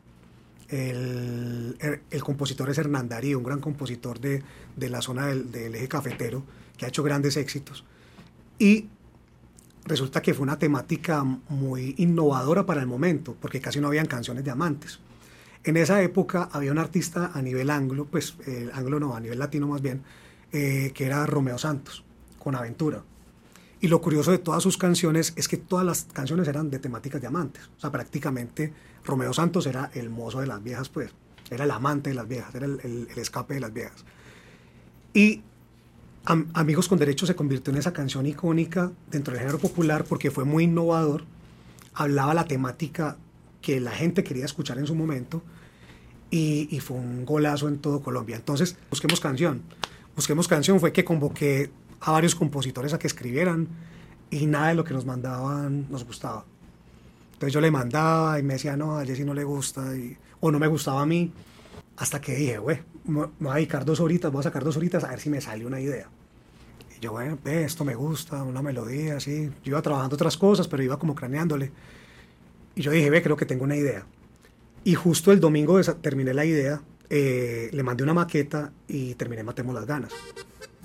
El, 0.69 1.77
el, 2.09 2.23
compositor 2.23 2.69
es 2.69 2.77
Hernán 2.79 3.07
Darío, 3.07 3.37
un 3.37 3.43
gran 3.43 3.59
compositor 3.59 4.19
de, 4.19 4.41
de 4.75 4.89
la 4.89 5.01
zona 5.01 5.27
del, 5.27 5.51
del, 5.51 5.75
eje 5.75 5.87
cafetero, 5.87 6.43
que 6.77 6.85
ha 6.85 6.87
hecho 6.87 7.03
grandes 7.03 7.37
éxitos. 7.37 7.83
Y 8.57 8.87
resulta 9.85 10.21
que 10.21 10.33
fue 10.33 10.43
una 10.43 10.57
temática 10.57 11.23
muy 11.23 11.95
innovadora 11.97 12.65
para 12.65 12.81
el 12.81 12.87
momento, 12.87 13.35
porque 13.39 13.59
casi 13.59 13.79
no 13.79 13.87
habían 13.87 14.05
canciones 14.05 14.43
de 14.43 14.51
amantes. 14.51 14.99
En 15.63 15.77
esa 15.77 16.01
época 16.01 16.49
había 16.51 16.71
un 16.71 16.77
artista 16.77 17.31
a 17.33 17.41
nivel 17.41 17.69
anglo, 17.69 18.05
pues 18.05 18.35
el 18.45 18.71
anglo 18.73 18.99
no, 18.99 19.15
a 19.15 19.19
nivel 19.19 19.39
latino 19.39 19.67
más 19.67 19.81
bien, 19.81 20.03
eh, 20.51 20.91
que 20.93 21.05
era 21.05 21.25
Romeo 21.25 21.57
Santos, 21.57 22.03
con 22.37 22.55
Aventura. 22.55 23.03
Y 23.79 23.87
lo 23.87 24.01
curioso 24.01 24.31
de 24.31 24.37
todas 24.37 24.63
sus 24.63 24.77
canciones 24.77 25.33
es 25.35 25.47
que 25.47 25.57
todas 25.57 25.85
las 25.85 26.05
canciones 26.11 26.47
eran 26.47 26.69
de 26.69 26.79
temáticas 26.79 27.19
de 27.21 27.27
amantes. 27.27 27.69
O 27.77 27.79
sea, 27.79 27.91
prácticamente 27.91 28.73
Romeo 29.03 29.33
Santos 29.33 29.65
era 29.65 29.91
el 29.93 30.09
mozo 30.09 30.39
de 30.39 30.47
las 30.47 30.63
viejas, 30.63 30.89
pues. 30.89 31.11
Era 31.49 31.65
el 31.65 31.71
amante 31.71 32.09
de 32.09 32.15
las 32.15 32.27
viejas, 32.27 32.55
era 32.55 32.65
el, 32.65 32.79
el 32.81 33.17
escape 33.17 33.55
de 33.55 33.59
las 33.59 33.73
viejas. 33.73 34.05
Y 35.13 35.43
Amigos 36.25 36.87
con 36.87 36.99
Derechos 36.99 37.27
se 37.27 37.35
convirtió 37.35 37.73
en 37.73 37.79
esa 37.79 37.91
canción 37.91 38.25
icónica 38.25 38.91
dentro 39.11 39.33
del 39.33 39.41
género 39.41 39.59
popular 39.59 40.05
porque 40.05 40.31
fue 40.31 40.45
muy 40.45 40.63
innovador, 40.63 41.25
hablaba 41.93 42.33
la 42.33 42.45
temática 42.45 43.17
que 43.61 43.81
la 43.81 43.91
gente 43.91 44.23
quería 44.23 44.45
escuchar 44.45 44.77
en 44.77 44.87
su 44.87 44.95
momento 44.95 45.41
y, 46.31 46.79
fue 46.79 46.97
un 46.97 47.25
golazo 47.25 47.67
en 47.67 47.77
todo 47.77 48.01
Colombia. 48.01 48.37
Entonces, 48.37 48.77
busquemos 48.89 49.19
canción. 49.19 49.61
Busquemos 50.15 50.47
canción 50.47 50.79
fue 50.79 50.93
que 50.93 51.03
convoqué 51.03 51.69
a 51.99 52.11
varios 52.11 52.35
compositores 52.35 52.93
a 52.93 52.99
que 52.99 53.07
escribieran 53.07 53.67
y 54.31 54.45
nada 54.45 54.69
de 54.69 54.75
lo 54.75 54.83
que 54.83 54.93
nos 54.93 55.05
mandaban 55.05 55.87
nos 55.91 56.05
gustaba. 56.05 56.45
Entonces 57.33 57.53
yo 57.53 57.59
le 57.59 57.69
mandaba 57.69 58.39
y 58.39 58.43
me 58.43 58.53
decía, 58.53 58.77
no, 58.77 58.97
a 58.97 59.05
Jessy 59.05 59.25
no 59.25 59.33
le 59.33 59.43
gusta, 59.43 59.95
y, 59.95 60.17
o 60.39 60.51
no 60.51 60.57
me 60.57 60.67
gustaba 60.67 61.01
a 61.01 61.05
mí. 61.05 61.31
Hasta 61.97 62.19
que 62.19 62.35
dije, 62.35 62.57
güey, 62.57 62.79
me 63.05 63.27
voy 63.39 63.51
a 63.51 63.55
dedicar 63.55 63.85
dos 63.85 63.99
horitas, 63.99 64.31
voy 64.31 64.39
a 64.39 64.43
sacar 64.43 64.63
dos 64.63 64.77
horitas 64.77 65.03
a 65.03 65.09
ver 65.09 65.19
si 65.19 65.29
me 65.29 65.41
sale 65.41 65.65
una 65.65 65.79
idea. 65.79 66.09
Y 66.97 66.99
yo, 66.99 67.11
bueno, 67.11 67.37
ve, 67.43 67.63
esto 67.63 67.85
me 67.85 67.95
gusta, 67.95 68.43
una 68.43 68.61
melodía, 68.61 69.17
así. 69.17 69.51
Yo 69.63 69.71
iba 69.71 69.81
trabajando 69.81 70.15
otras 70.15 70.37
cosas, 70.37 70.67
pero 70.67 70.81
iba 70.81 70.97
como 70.97 71.13
craneándole. 71.13 71.71
Y 72.75 72.81
yo 72.81 72.91
dije, 72.91 73.09
ve, 73.09 73.21
creo 73.21 73.37
que 73.37 73.45
tengo 73.45 73.63
una 73.63 73.75
idea. 73.75 74.05
Y 74.83 74.95
justo 74.95 75.31
el 75.31 75.39
domingo 75.39 75.79
terminé 76.01 76.33
la 76.33 76.45
idea, 76.45 76.81
eh, 77.09 77.69
le 77.71 77.83
mandé 77.83 78.03
una 78.03 78.13
maqueta 78.13 78.71
y 78.87 79.13
terminé 79.15 79.43
Matemos 79.43 79.75
las 79.75 79.85
ganas. 79.85 80.11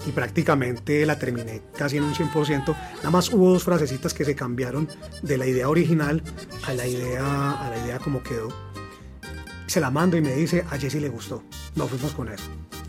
Y 0.06 0.12
prácticamente 0.12 1.04
la 1.06 1.18
terminé 1.18 1.62
casi 1.76 1.96
en 1.96 2.04
un 2.04 2.14
100%. 2.14 2.76
Nada 2.98 3.10
más 3.10 3.32
hubo 3.32 3.50
dos 3.50 3.64
frasecitas 3.64 4.14
que 4.14 4.24
se 4.24 4.36
cambiaron 4.36 4.88
de 5.22 5.38
la 5.38 5.46
idea 5.46 5.68
original 5.68 6.22
a 6.66 6.74
la 6.74 6.86
idea, 6.86 7.52
a 7.52 7.70
la 7.70 7.84
idea 7.84 7.98
como 7.98 8.22
quedó 8.22 8.48
se 9.68 9.80
la 9.80 9.90
mando 9.90 10.16
y 10.16 10.20
me 10.20 10.34
dice, 10.34 10.64
a 10.70 10.78
Jessy 10.78 10.98
le 11.00 11.08
gustó. 11.08 11.42
No 11.76 11.86
fuimos 11.86 12.12
con 12.12 12.28
eso. 12.28 12.44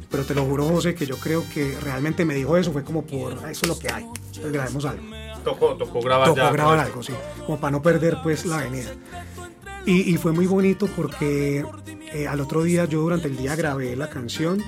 Pero 0.10 0.26
te 0.26 0.34
lo 0.34 0.44
juro, 0.46 0.65
José, 0.65 0.96
que 0.96 1.06
yo 1.06 1.18
creo 1.18 1.44
que 1.54 1.78
realmente 1.82 2.26
me 2.26 2.34
dijo 2.34 2.58
eso, 2.58 2.72
fue 2.72 2.84
como 2.84 3.04
por, 3.06 3.34
eso 3.34 3.62
es 3.62 3.68
lo 3.68 3.78
que 3.78 3.89
hay. 3.92 4.04
Entonces 4.04 4.52
grabemos 4.52 4.86
algo. 4.86 5.04
Tocó, 5.44 5.76
tocó 5.76 6.02
grabar 6.02 6.30
tocó 6.30 6.52
grabar 6.52 6.80
algo, 6.80 7.04
sí. 7.04 7.13
Como 7.46 7.60
para 7.60 7.72
no 7.72 7.82
perder 7.82 8.18
pues 8.24 8.46
la 8.46 8.60
avenida. 8.60 8.89
Y, 9.86 10.13
y 10.13 10.18
fue 10.18 10.32
muy 10.32 10.48
bonito 10.48 10.88
porque 10.96 11.63
eh, 12.13 12.28
al 12.28 12.42
otro 12.42 12.63
día 12.63 12.86
yo 12.86 13.02
durante 13.02 13.28
el 13.28 13.38
día 13.38 13.56
grabé 13.56 13.96
la 13.96 14.10
canción 14.10 14.63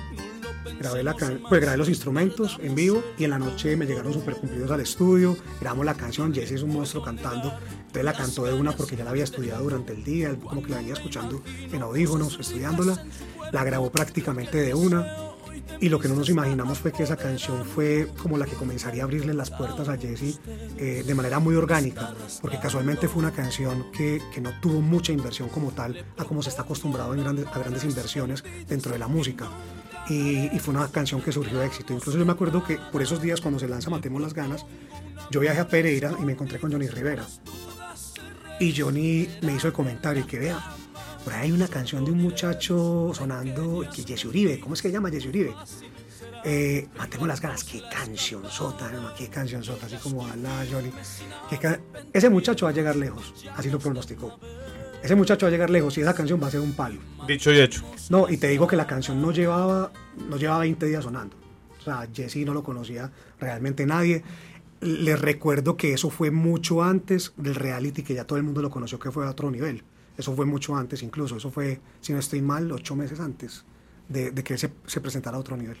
grabé, 0.82 1.02
la 1.02 1.14
pues 1.14 1.60
grabé 1.60 1.76
los 1.76 1.88
instrumentos 1.88 2.58
en 2.60 2.74
vivo 2.74 3.02
y 3.18 3.24
en 3.24 3.30
la 3.30 3.38
noche 3.38 3.76
me 3.76 3.86
llegaron 3.86 4.12
super 4.12 4.34
cumplidos 4.34 4.70
al 4.70 4.80
estudio, 4.80 5.36
grabamos 5.60 5.86
la 5.86 5.94
canción, 5.94 6.34
Jesse 6.34 6.52
es 6.52 6.62
un 6.62 6.72
monstruo 6.72 7.02
cantando, 7.02 7.52
la 8.02 8.12
cantó 8.12 8.44
de 8.44 8.52
una 8.52 8.72
porque 8.72 8.96
ya 8.96 9.04
la 9.04 9.10
había 9.10 9.24
estudiado 9.24 9.64
durante 9.64 9.92
el 9.92 10.04
día, 10.04 10.36
como 10.36 10.62
que 10.62 10.70
la 10.70 10.76
venía 10.76 10.94
escuchando 10.94 11.42
en 11.46 11.82
audífonos, 11.82 12.38
estudiándola, 12.38 13.04
la 13.50 13.64
grabó 13.64 13.90
prácticamente 13.90 14.58
de 14.58 14.74
una 14.74 15.32
y 15.80 15.88
lo 15.88 15.98
que 15.98 16.08
no 16.08 16.14
nos 16.14 16.28
imaginamos 16.28 16.78
fue 16.78 16.92
que 16.92 17.02
esa 17.02 17.16
canción 17.16 17.64
fue 17.64 18.08
como 18.22 18.38
la 18.38 18.46
que 18.46 18.54
comenzaría 18.54 19.02
a 19.02 19.04
abrirle 19.04 19.34
las 19.34 19.50
puertas 19.50 19.88
a 19.88 19.96
Jesse 19.96 20.38
eh, 20.76 21.02
de 21.04 21.14
manera 21.14 21.38
muy 21.38 21.56
orgánica, 21.56 22.14
porque 22.40 22.58
casualmente 22.58 23.08
fue 23.08 23.20
una 23.20 23.32
canción 23.32 23.90
que, 23.90 24.22
que, 24.32 24.40
no 24.40 24.50
tuvo 24.60 24.80
mucha 24.80 25.12
inversión 25.12 25.48
como 25.48 25.72
tal, 25.72 26.04
a 26.16 26.24
como 26.24 26.42
se 26.42 26.50
está 26.50 26.62
acostumbrado 26.62 27.12
grandes, 27.12 27.46
a 27.46 27.58
grandes 27.58 27.84
inversiones 27.84 28.44
dentro 28.68 28.92
de 28.92 28.98
la 28.98 29.08
música 29.08 29.48
y, 30.08 30.54
y, 30.54 30.58
fue 30.58 30.74
una 30.74 30.88
canción 30.88 31.20
que 31.20 31.32
surgió 31.32 31.58
de 31.58 31.66
éxito. 31.66 31.92
Incluso 31.92 32.18
yo 32.18 32.26
me 32.26 32.32
acuerdo 32.32 32.64
que 32.64 32.78
por 32.90 33.02
esos 33.02 33.20
días 33.20 33.40
cuando 33.40 33.58
se 33.58 33.68
lanza 33.68 33.90
Matemos 33.90 34.20
las 34.20 34.34
Ganas, 34.34 34.64
yo 35.30 35.40
viajé 35.40 35.60
a 35.60 35.68
Pereira 35.68 36.14
y 36.20 36.24
me 36.24 36.32
encontré 36.32 36.58
con 36.58 36.70
Johnny 36.70 36.88
Rivera. 36.88 37.24
Y 38.62 38.72
Johnny 38.72 39.28
me 39.40 39.56
hizo 39.56 39.66
el 39.66 39.72
comentario 39.72 40.24
que 40.24 40.38
vea, 40.38 40.56
por 41.24 41.32
ahí 41.32 41.46
hay 41.46 41.52
una 41.52 41.66
canción 41.66 42.04
de 42.04 42.12
un 42.12 42.22
muchacho 42.22 43.10
sonando, 43.12 43.84
que 43.92 44.04
Jesse 44.04 44.26
Uribe, 44.26 44.60
¿cómo 44.60 44.74
es 44.74 44.82
que 44.82 44.86
se 44.86 44.92
llama 44.92 45.10
Jesse 45.10 45.26
Uribe? 45.26 45.52
Eh, 46.44 46.86
matemos 46.96 47.26
las 47.26 47.40
ganas, 47.40 47.64
qué 47.64 47.82
canción 47.90 48.48
sota, 48.48 48.86
hermano, 48.86 49.10
qué 49.18 49.26
canción 49.26 49.64
sota, 49.64 49.86
así 49.86 49.96
como 49.96 50.24
habla 50.24 50.64
Johnny. 50.70 50.92
Ese 52.12 52.30
muchacho 52.30 52.66
va 52.66 52.70
a 52.70 52.72
llegar 52.72 52.94
lejos, 52.94 53.34
así 53.56 53.68
lo 53.68 53.80
pronosticó. 53.80 54.38
Ese 55.02 55.16
muchacho 55.16 55.46
va 55.46 55.48
a 55.48 55.50
llegar 55.50 55.68
lejos 55.68 55.98
y 55.98 56.02
esa 56.02 56.14
canción 56.14 56.40
va 56.40 56.46
a 56.46 56.52
ser 56.52 56.60
un 56.60 56.74
palo. 56.74 57.00
Dicho 57.26 57.50
y 57.50 57.58
hecho. 57.58 57.82
No, 58.10 58.28
y 58.30 58.36
te 58.36 58.46
digo 58.46 58.68
que 58.68 58.76
la 58.76 58.86
canción 58.86 59.20
no 59.20 59.32
llevaba, 59.32 59.90
no 60.28 60.36
llevaba 60.36 60.60
20 60.60 60.86
días 60.86 61.02
sonando. 61.02 61.34
O 61.80 61.84
sea, 61.84 62.06
Jesse 62.14 62.46
no 62.46 62.54
lo 62.54 62.62
conocía 62.62 63.10
realmente 63.40 63.84
nadie. 63.86 64.22
Les 64.82 65.20
recuerdo 65.20 65.76
que 65.76 65.94
eso 65.94 66.10
fue 66.10 66.30
mucho 66.30 66.82
antes 66.82 67.32
del 67.36 67.54
reality, 67.54 68.02
que 68.02 68.14
ya 68.14 68.26
todo 68.26 68.36
el 68.36 68.44
mundo 68.44 68.60
lo 68.60 68.70
conoció, 68.70 68.98
que 68.98 69.10
fue 69.10 69.26
a 69.26 69.30
otro 69.30 69.50
nivel. 69.50 69.82
Eso 70.18 70.34
fue 70.34 70.44
mucho 70.44 70.76
antes 70.76 71.02
incluso. 71.02 71.36
Eso 71.36 71.50
fue, 71.50 71.80
si 72.00 72.12
no 72.12 72.18
estoy 72.18 72.42
mal, 72.42 72.70
ocho 72.70 72.94
meses 72.94 73.20
antes 73.20 73.64
de, 74.08 74.34
que 74.34 74.58
se 74.58 75.00
presentara 75.00 75.36
a 75.36 75.40
otro 75.40 75.56
nivel 75.56 75.78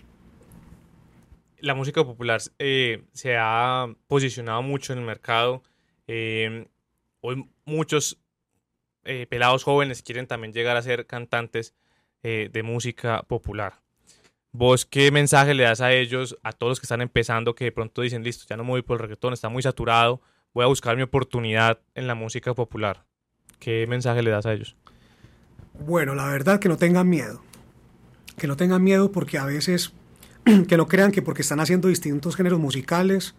la 1.62 1.74
música 1.74 2.04
popular 2.04 2.40
eh, 2.58 3.04
se 3.12 3.36
ha 3.38 3.86
posicionado 4.08 4.62
mucho 4.62 4.92
en 4.92 4.98
el 4.98 5.04
mercado. 5.04 5.62
Eh, 6.08 6.66
hoy 7.20 7.48
muchos 7.64 8.18
eh, 9.04 9.26
pelados 9.28 9.62
jóvenes 9.64 10.02
quieren 10.02 10.26
también 10.26 10.52
llegar 10.52 10.76
a 10.76 10.82
ser 10.82 11.06
cantantes 11.06 11.74
de 12.24 12.62
música 12.62 13.24
popular. 13.24 13.81
¿Vos 14.54 14.84
qué 14.84 15.10
mensaje 15.10 15.54
le 15.54 15.62
das 15.62 15.80
a 15.80 15.92
ellos, 15.92 16.38
a 16.42 16.52
todos 16.52 16.72
los 16.72 16.80
que 16.80 16.84
están 16.84 17.00
empezando, 17.00 17.54
que 17.54 17.64
de 17.64 17.72
pronto 17.72 18.02
dicen, 18.02 18.22
listo, 18.22 18.44
ya 18.46 18.56
no 18.58 18.64
me 18.64 18.70
voy 18.70 18.82
por 18.82 18.96
el 18.96 19.00
reggaetón, 19.00 19.32
está 19.32 19.48
muy 19.48 19.62
saturado, 19.62 20.20
voy 20.52 20.64
a 20.64 20.66
buscar 20.66 20.94
mi 20.94 21.02
oportunidad 21.02 21.80
en 21.94 22.06
la 22.06 22.14
música 22.14 22.52
popular? 22.52 23.06
¿Qué 23.58 23.86
mensaje 23.86 24.22
le 24.22 24.30
das 24.30 24.44
a 24.44 24.52
ellos? 24.52 24.76
Bueno, 25.86 26.14
la 26.14 26.26
verdad 26.26 26.60
que 26.60 26.68
no 26.68 26.76
tengan 26.76 27.08
miedo. 27.08 27.42
Que 28.36 28.46
no 28.46 28.56
tengan 28.56 28.84
miedo 28.84 29.10
porque 29.10 29.38
a 29.38 29.46
veces 29.46 29.94
que 30.68 30.76
no 30.76 30.86
crean 30.86 31.12
que 31.12 31.22
porque 31.22 31.40
están 31.40 31.60
haciendo 31.60 31.88
distintos 31.88 32.36
géneros 32.36 32.60
musicales 32.60 33.34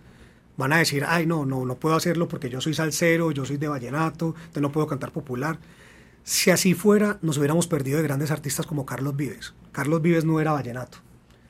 van 0.58 0.74
a 0.74 0.78
decir, 0.78 1.04
ay, 1.08 1.28
no, 1.28 1.46
no, 1.46 1.64
no 1.66 1.76
puedo 1.76 1.96
hacerlo 1.96 2.28
porque 2.28 2.50
yo 2.50 2.60
soy 2.60 2.74
salsero, 2.74 3.32
yo 3.32 3.46
soy 3.46 3.58
de 3.58 3.68
vallenato, 3.68 4.34
entonces 4.36 4.62
no 4.62 4.72
puedo 4.72 4.88
cantar 4.88 5.12
popular. 5.12 5.60
Si 6.26 6.52
así 6.52 6.74
fuera, 6.74 7.20
nos 7.22 7.38
hubiéramos 7.38 7.68
perdido 7.68 7.98
de 7.98 8.04
grandes 8.04 8.32
artistas 8.32 8.66
como 8.66 8.86
Carlos 8.86 9.18
Vives. 9.18 9.54
Carlos 9.74 10.02
Vives 10.02 10.24
no 10.24 10.40
era 10.40 10.54
vallenato. 10.54 11.00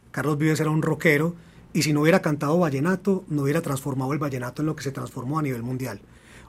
Carlos 0.10 0.40
Vives 0.40 0.60
era 0.60 0.72
un 0.72 0.82
rockero 0.82 1.36
y 1.74 1.84
si 1.84 1.94
no 1.94 2.02
hubiera 2.02 2.24
cantado 2.24 2.58
vallenato, 2.58 3.24
no 3.28 3.44
hubiera 3.44 3.62
transformado 3.62 4.14
el 4.14 4.20
vallenato 4.20 4.64
en 4.64 4.66
lo 4.66 4.76
que 4.76 4.82
se 4.82 4.92
transformó 4.92 5.38
a 5.38 5.44
nivel 5.44 5.62
mundial. 5.62 6.02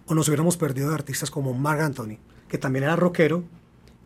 O 0.06 0.14
nos 0.14 0.28
hubiéramos 0.28 0.56
perdido 0.56 0.88
de 0.88 0.94
artistas 0.94 1.30
como 1.30 1.52
Marc 1.52 1.82
Anthony, 1.82 2.16
que 2.48 2.56
también 2.56 2.84
era 2.84 2.96
rockero 2.96 3.44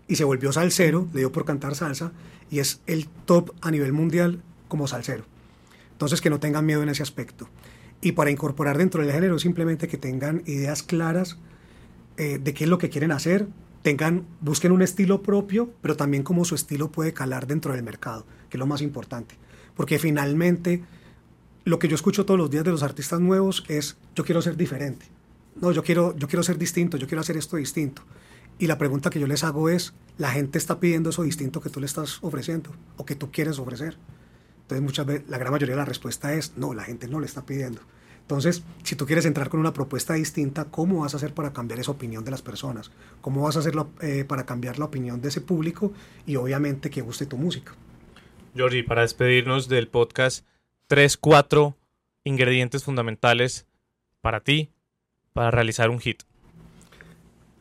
y 0.09 0.17
se 0.17 0.25
volvió 0.25 0.53
salsero, 0.53 1.07
le 1.13 1.21
dio 1.21 1.31
por 1.31 1.45
cantar 1.45 1.77
salsa 1.77 2.11
y 2.51 2.59
es 2.59 2.81
el 2.89 3.07
top 3.25 3.53
a 3.61 3.71
nivel 3.71 3.93
mundial 3.93 4.43
como 4.67 4.89
salsero. 4.89 5.27
Entonces 5.93 6.21
que 6.21 6.31
no 6.31 6.41
tengan 6.41 6.67
miedo 6.67 6.83
en 6.83 6.89
ese 6.89 7.05
aspecto. 7.05 7.49
Y 8.01 8.13
para 8.13 8.33
incorporar 8.33 8.79
dentro 8.79 9.01
del 9.01 9.13
género 9.13 9.39
simplemente 9.39 9.87
que 9.87 9.97
tengan 9.97 10.43
ideas 10.47 10.83
claras 10.83 11.39
eh, 12.17 12.41
de 12.43 12.53
qué 12.53 12.65
es 12.65 12.71
lo 12.71 12.79
que 12.79 12.91
quieren 12.91 13.13
hacer, 13.13 13.47
tengan, 13.89 14.27
busquen 14.43 14.73
un 14.73 14.83
estilo 14.83 15.23
propio, 15.23 15.73
pero 15.81 15.97
también 15.97 16.23
cómo 16.23 16.45
su 16.45 16.55
estilo 16.55 16.93
puede 16.93 17.15
calar 17.15 17.47
dentro 17.47 17.73
del 17.73 17.83
mercado, 17.83 18.27
que 18.51 18.57
es 18.57 18.59
lo 18.59 18.67
más 18.67 18.83
importante. 18.83 19.37
Porque 19.75 19.99
finalmente 19.99 20.85
lo 21.65 21.79
que 21.79 21.89
yo 21.89 21.95
escucho 21.95 22.27
todos 22.27 22.37
los 22.37 22.51
días 22.51 22.65
de 22.65 22.71
los 22.71 22.83
artistas 22.83 23.19
nuevos 23.19 23.65
es 23.69 23.97
yo 24.15 24.25
quiero 24.25 24.43
ser 24.43 24.59
diferente. 24.59 25.07
No, 25.59 25.73
yo 25.73 25.83
quiero, 25.83 26.15
yo 26.19 26.29
quiero 26.29 26.43
ser 26.43 26.59
distinto, 26.59 26.99
yo 26.99 27.07
quiero 27.07 27.23
hacer 27.23 27.39
esto 27.39 27.57
distinto. 27.57 28.03
Y 28.59 28.67
la 28.67 28.77
pregunta 28.77 29.09
que 29.09 29.21
yo 29.21 29.27
les 29.27 29.43
hago 29.43 29.71
es, 29.71 29.95
¿la 30.19 30.33
gente 30.33 30.59
está 30.59 30.81
pidiendo 30.81 31.09
eso 31.09 31.23
distinto 31.23 31.63
que 31.63 31.71
tú 31.71 31.81
le 31.81 31.87
estás 31.87 32.19
ofreciendo 32.21 32.71
o 32.99 33.07
que 33.07 33.15
tú 33.15 33.31
quieres 33.33 33.59
ofrecer? 33.59 33.97
Entonces, 34.63 34.85
muchas 34.85 35.07
veces, 35.07 35.31
la 35.31 35.39
gran 35.39 35.51
mayoría 35.51 35.77
de 35.77 35.81
la 35.81 35.87
respuesta 35.87 36.35
es 36.35 36.59
no, 36.59 36.75
la 36.75 36.85
gente 36.85 37.09
no 37.09 37.21
le 37.21 37.27
está 37.27 37.47
pidiendo. 37.47 37.81
Entonces, 38.29 38.63
si 38.83 38.95
tú 38.95 39.07
quieres 39.07 39.25
entrar 39.25 39.49
con 39.49 39.59
una 39.59 39.73
propuesta 39.73 40.13
distinta, 40.13 40.67
¿cómo 40.67 41.01
vas 41.01 41.15
a 41.15 41.17
hacer 41.17 41.33
para 41.33 41.55
cambiar 41.55 41.81
esa 41.81 41.93
opinión 41.93 42.27
de 42.27 42.31
las 42.31 42.43
personas? 42.43 42.91
¿Cómo 43.23 43.41
vas 43.41 43.57
a 43.57 43.61
hacer 43.61 43.73
eh, 44.03 44.27
para 44.29 44.45
cambiar 44.45 44.79
la 44.79 44.85
opinión 44.85 45.23
de 45.23 45.29
ese 45.29 45.41
público 45.41 45.95
y 46.27 46.37
obviamente 46.37 46.91
que 46.91 47.01
guste 47.01 47.25
tu 47.25 47.39
música? 47.39 47.73
Georgie, 48.55 48.85
para 48.85 49.01
despedirnos 49.01 49.67
del 49.67 49.89
podcast, 49.89 50.45
tres, 50.89 51.17
cuatro 51.17 51.79
ingredientes 52.23 52.85
fundamentales 52.85 53.67
para 54.21 54.41
ti 54.41 54.73
para 55.33 55.51
realizar 55.51 55.89
un 55.89 55.99
hit. 55.99 56.25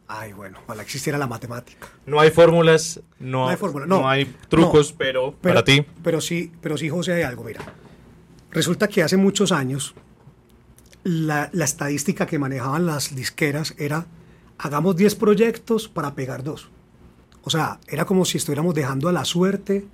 Ay, 0.10 0.34
bueno, 0.34 0.60
ojalá 0.66 0.84
existiera 0.84 1.18
la 1.18 1.28
matemática. 1.28 1.88
No 2.06 2.20
hay 2.20 2.30
fórmulas, 2.30 3.00
no, 3.20 3.48
hay, 3.48 3.58
no, 3.86 4.10
hay 4.10 4.26
trucos, 4.50 4.92
pero, 4.92 5.32
para 5.32 5.64
ti. 5.64 5.86
Pero 6.04 6.20
sí, 6.20 6.52
pero 6.62 6.76
sí, 6.76 6.90
José, 6.90 7.14
hay 7.14 7.22
algo, 7.22 7.46
mira. 7.46 7.62
Resulta 8.52 8.90
que 8.90 9.02
hace 9.02 9.16
muchos 9.16 9.54
años 9.54 9.96
la, 11.08 11.50
estadística 11.64 12.26
que 12.26 12.38
manejaban 12.38 12.86
las 12.86 13.16
disqueras 13.16 13.74
era 13.78 14.08
hagamos 14.58 14.96
10 14.98 15.16
proyectos 15.16 15.88
para 15.88 16.16
pegar 16.16 16.44
dos. 16.44 16.70
O 17.44 17.50
sea, 17.50 17.80
era 17.88 18.06
como 18.06 18.26
si 18.26 18.38
estuviéramos 18.38 18.76
dejando 18.76 19.08
a 19.08 19.14
la 19.14 19.24
suerte 19.24 19.86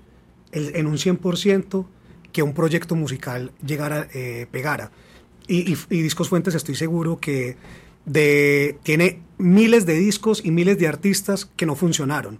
en 0.51 0.87
un 0.87 0.97
100% 0.97 1.85
que 2.31 2.41
un 2.41 2.53
proyecto 2.53 2.95
musical 2.95 3.51
llegara, 3.65 4.07
eh, 4.13 4.47
pegara. 4.49 4.91
Y 5.47 5.75
Discos 5.89 6.29
Fuentes 6.29 6.55
estoy 6.55 6.75
seguro 6.75 7.19
que 7.19 7.57
de, 8.05 8.77
tiene 8.83 9.21
miles 9.37 9.85
de 9.85 9.95
discos 9.95 10.41
y 10.43 10.51
miles 10.51 10.79
de 10.79 10.87
artistas 10.87 11.45
que 11.57 11.65
no 11.65 11.75
funcionaron, 11.75 12.39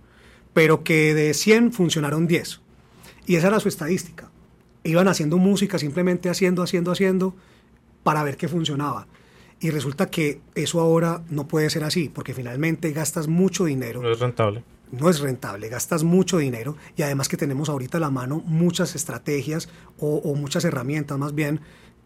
pero 0.54 0.84
que 0.84 1.14
de 1.14 1.34
100 1.34 1.74
funcionaron 1.74 2.28
10. 2.28 2.62
Y 3.28 3.36
esa 3.36 3.48
era 3.48 3.60
su 3.60 3.68
estadística. 3.68 4.32
Iban 4.84 5.08
haciendo 5.08 5.38
música, 5.38 5.78
simplemente 5.78 6.30
haciendo, 6.30 6.64
haciendo, 6.64 6.92
haciendo, 6.92 7.36
para 8.04 8.24
ver 8.24 8.38
qué 8.38 8.48
funcionaba. 8.48 9.08
Y 9.60 9.70
resulta 9.70 10.10
que 10.10 10.42
eso 10.56 10.82
ahora 10.82 11.24
no 11.30 11.48
puede 11.48 11.70
ser 11.70 11.84
así, 11.84 12.10
porque 12.10 12.34
finalmente 12.34 12.92
gastas 12.92 13.28
mucho 13.28 13.66
dinero. 13.66 14.02
No 14.02 14.12
es 14.12 14.20
rentable. 14.20 14.64
No 14.92 15.10
es 15.10 15.22
rentable, 15.22 15.70
gastas 15.70 16.04
mucho 16.04 16.38
dinero 16.38 16.78
y 16.96 17.02
además 17.02 17.28
que 17.28 17.38
tenemos 17.38 17.68
ahorita 17.68 17.98
a 17.98 18.02
la 18.02 18.12
mano 18.12 18.44
muchas 18.46 18.94
estrategias 18.94 19.70
o, 19.98 20.18
o 20.18 20.36
muchas 20.36 20.66
herramientas 20.66 21.18
más 21.18 21.34
bien 21.34 21.62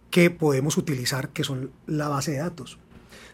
que 0.09 0.29
podemos 0.29 0.77
utilizar 0.77 1.29
que 1.29 1.43
son 1.43 1.71
la 1.85 2.07
base 2.07 2.31
de 2.31 2.37
datos. 2.37 2.77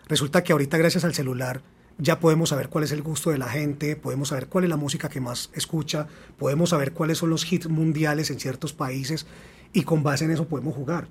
Resulta 0.08 0.44
que 0.44 0.54
ahorita 0.54 0.78
gracias 0.78 1.04
al 1.04 1.14
celular 1.14 1.62
ya 1.98 2.20
podemos 2.20 2.50
saber 2.50 2.70
cuál 2.70 2.84
es 2.84 2.92
el 2.92 3.04
gusto 3.04 3.30
de 3.30 3.38
la 3.38 3.48
gente, 3.48 3.96
podemos 3.96 4.30
saber 4.30 4.48
cuál 4.48 4.64
es 4.64 4.70
la 4.70 4.78
música 4.78 5.10
que 5.10 5.22
más 5.22 5.52
escucha, 5.54 6.08
podemos 6.38 6.72
saber 6.72 6.94
cuáles 6.94 7.20
son 7.20 7.30
los 7.30 7.52
hits 7.52 7.70
mundiales 7.70 8.32
en 8.32 8.40
ciertos 8.40 8.74
países 8.74 9.28
y 9.72 9.84
con 9.84 10.04
base 10.04 10.26
en 10.26 10.32
eso 10.32 10.48
podemos 10.48 10.76
jugar. 10.76 11.08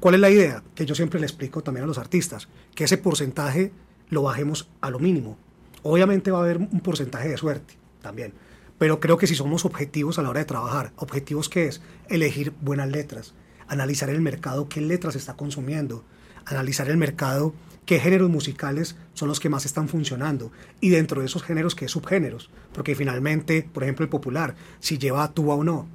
¿Cuál 0.00 0.16
es 0.16 0.20
la 0.20 0.30
idea? 0.30 0.62
Que 0.74 0.86
yo 0.86 0.94
siempre 0.94 1.20
le 1.20 1.26
explico 1.26 1.62
también 1.62 1.84
a 1.84 1.86
los 1.86 1.98
artistas, 1.98 2.48
que 2.74 2.84
ese 2.84 2.98
porcentaje 2.98 3.72
lo 4.10 4.22
bajemos 4.22 4.68
a 4.80 4.90
lo 4.90 4.98
mínimo. 4.98 5.38
Obviamente 5.82 6.30
va 6.30 6.38
a 6.38 6.42
haber 6.42 6.58
un 6.58 6.80
porcentaje 6.80 7.28
de 7.28 7.36
suerte 7.36 7.74
también, 8.02 8.32
pero 8.78 9.00
creo 9.00 9.18
que 9.18 9.26
si 9.26 9.34
somos 9.34 9.64
objetivos 9.64 10.18
a 10.18 10.22
la 10.22 10.30
hora 10.30 10.40
de 10.40 10.46
trabajar, 10.46 10.92
objetivos 10.96 11.48
que 11.48 11.66
es 11.66 11.80
elegir 12.08 12.52
buenas 12.60 12.88
letras, 12.90 13.34
analizar 13.66 14.10
el 14.10 14.20
mercado, 14.20 14.68
qué 14.68 14.80
letras 14.80 15.16
está 15.16 15.34
consumiendo, 15.34 16.04
analizar 16.44 16.88
el 16.88 16.96
mercado 16.96 17.54
qué 17.86 18.00
géneros 18.00 18.30
musicales 18.30 18.96
son 19.12 19.28
los 19.28 19.40
que 19.40 19.48
más 19.48 19.66
están 19.66 19.88
funcionando 19.88 20.52
y 20.80 20.90
dentro 20.90 21.20
de 21.20 21.26
esos 21.26 21.42
géneros 21.42 21.74
qué 21.74 21.88
subgéneros, 21.88 22.50
porque 22.72 22.94
finalmente, 22.94 23.68
por 23.72 23.82
ejemplo, 23.82 24.04
el 24.04 24.10
popular, 24.10 24.54
si 24.80 24.98
lleva 24.98 25.32
tuba 25.32 25.54
o 25.54 25.64
no, 25.64 25.86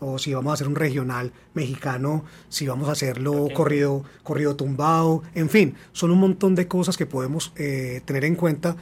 o 0.00 0.18
si 0.18 0.34
vamos 0.34 0.50
a 0.50 0.54
hacer 0.54 0.68
un 0.68 0.76
regional 0.76 1.32
mexicano, 1.54 2.24
si 2.48 2.66
vamos 2.66 2.88
a 2.88 2.92
hacerlo 2.92 3.48
corrido, 3.54 4.04
corrido 4.22 4.56
tumbado, 4.56 5.22
en 5.34 5.48
fin, 5.48 5.74
son 5.92 6.10
un 6.10 6.18
montón 6.18 6.54
de 6.54 6.68
cosas 6.68 6.96
que 6.96 7.06
podemos 7.06 7.52
eh, 7.56 8.02
tener 8.04 8.24
en 8.24 8.34
cuenta 8.34 8.76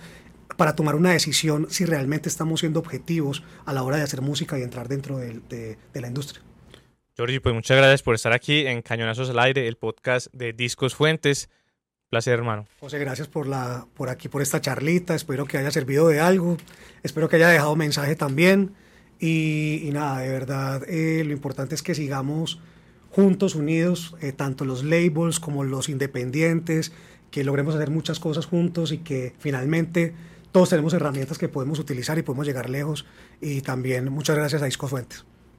para 0.57 0.75
tomar 0.75 0.95
una 0.95 1.11
decisión 1.11 1.67
si 1.71 1.85
realmente 1.85 2.29
estamos 2.29 2.61
siendo 2.61 2.81
objetivos 2.81 3.43
a 3.65 3.73
la 3.73 3.83
hora 3.83 3.97
de 3.97 4.03
hacer 4.03 4.23
música 4.23 4.59
y 4.59 4.63
entrar 4.63 4.89
dentro 4.89 5.19
de, 5.19 5.41
de 5.49 6.01
la 6.01 6.09
industria. 6.09 6.43
Jorge, 7.17 7.41
pues 7.41 7.55
muchas 7.55 7.77
gracias 7.79 8.03
por 8.03 8.15
estar 8.15 8.33
aquí 8.33 8.67
en 8.67 8.83
Cañonazos 8.83 9.31
al 9.31 9.39
Aire, 9.39 9.67
el 9.69 9.77
podcast 9.77 10.27
de 10.33 10.53
Discos 10.53 10.95
Fuentes. 10.95 11.49
Placer, 12.11 12.35
hermano. 12.35 12.67
José, 12.79 12.99
gracias 12.99 13.27
por, 13.27 13.47
la, 13.49 13.87
por 13.95 14.11
aquí, 14.11 14.29
por 14.29 14.41
esta 14.41 14.61
charlita. 14.61 15.15
Espero 15.15 15.47
que 15.47 15.59
haya 15.59 15.71
servido 15.71 16.09
de 16.09 16.21
algo. 16.21 16.57
Espero 17.03 17.29
que 17.29 17.37
haya 17.37 17.49
dejado 17.49 17.75
mensaje 17.75 18.15
también. 18.15 18.75
Y, 19.19 19.89
nada, 19.93 20.21
de 20.21 20.29
verdad, 20.29 20.83
eh, 20.89 21.25
lo 21.25 21.33
importante 21.33 21.75
es 21.75 21.83
que 21.83 21.95
sigamos 21.95 22.61
juntos, 23.11 23.55
unidos, 23.55 24.15
eh, 24.21 24.33
tanto 24.33 24.65
los 24.65 24.85
labels 24.85 25.41
como 25.41 25.65
los 25.65 25.89
independientes, 25.89 26.93
que 27.31 27.45
logremos 27.45 27.75
hacer 27.75 27.91
muchas 27.91 28.21
cosas 28.21 28.47
juntos 28.47 28.93
y 28.93 28.99
que 28.99 29.35
finalmente 29.39 30.15
todos 30.53 30.69
tenemos 30.71 30.93
herramientas 30.95 31.39
que 31.39 31.49
podemos 31.49 31.79
utilizar 31.79 32.19
y 32.19 32.23
podemos 32.23 32.47
llegar 32.47 32.69
lejos. 32.69 33.07
Y 33.41 33.63
también 33.63 34.11
muchas 34.11 34.37
gracias 34.37 34.63
a 34.63 34.67
Disco 34.67 34.89
Fuentes. 34.89 35.25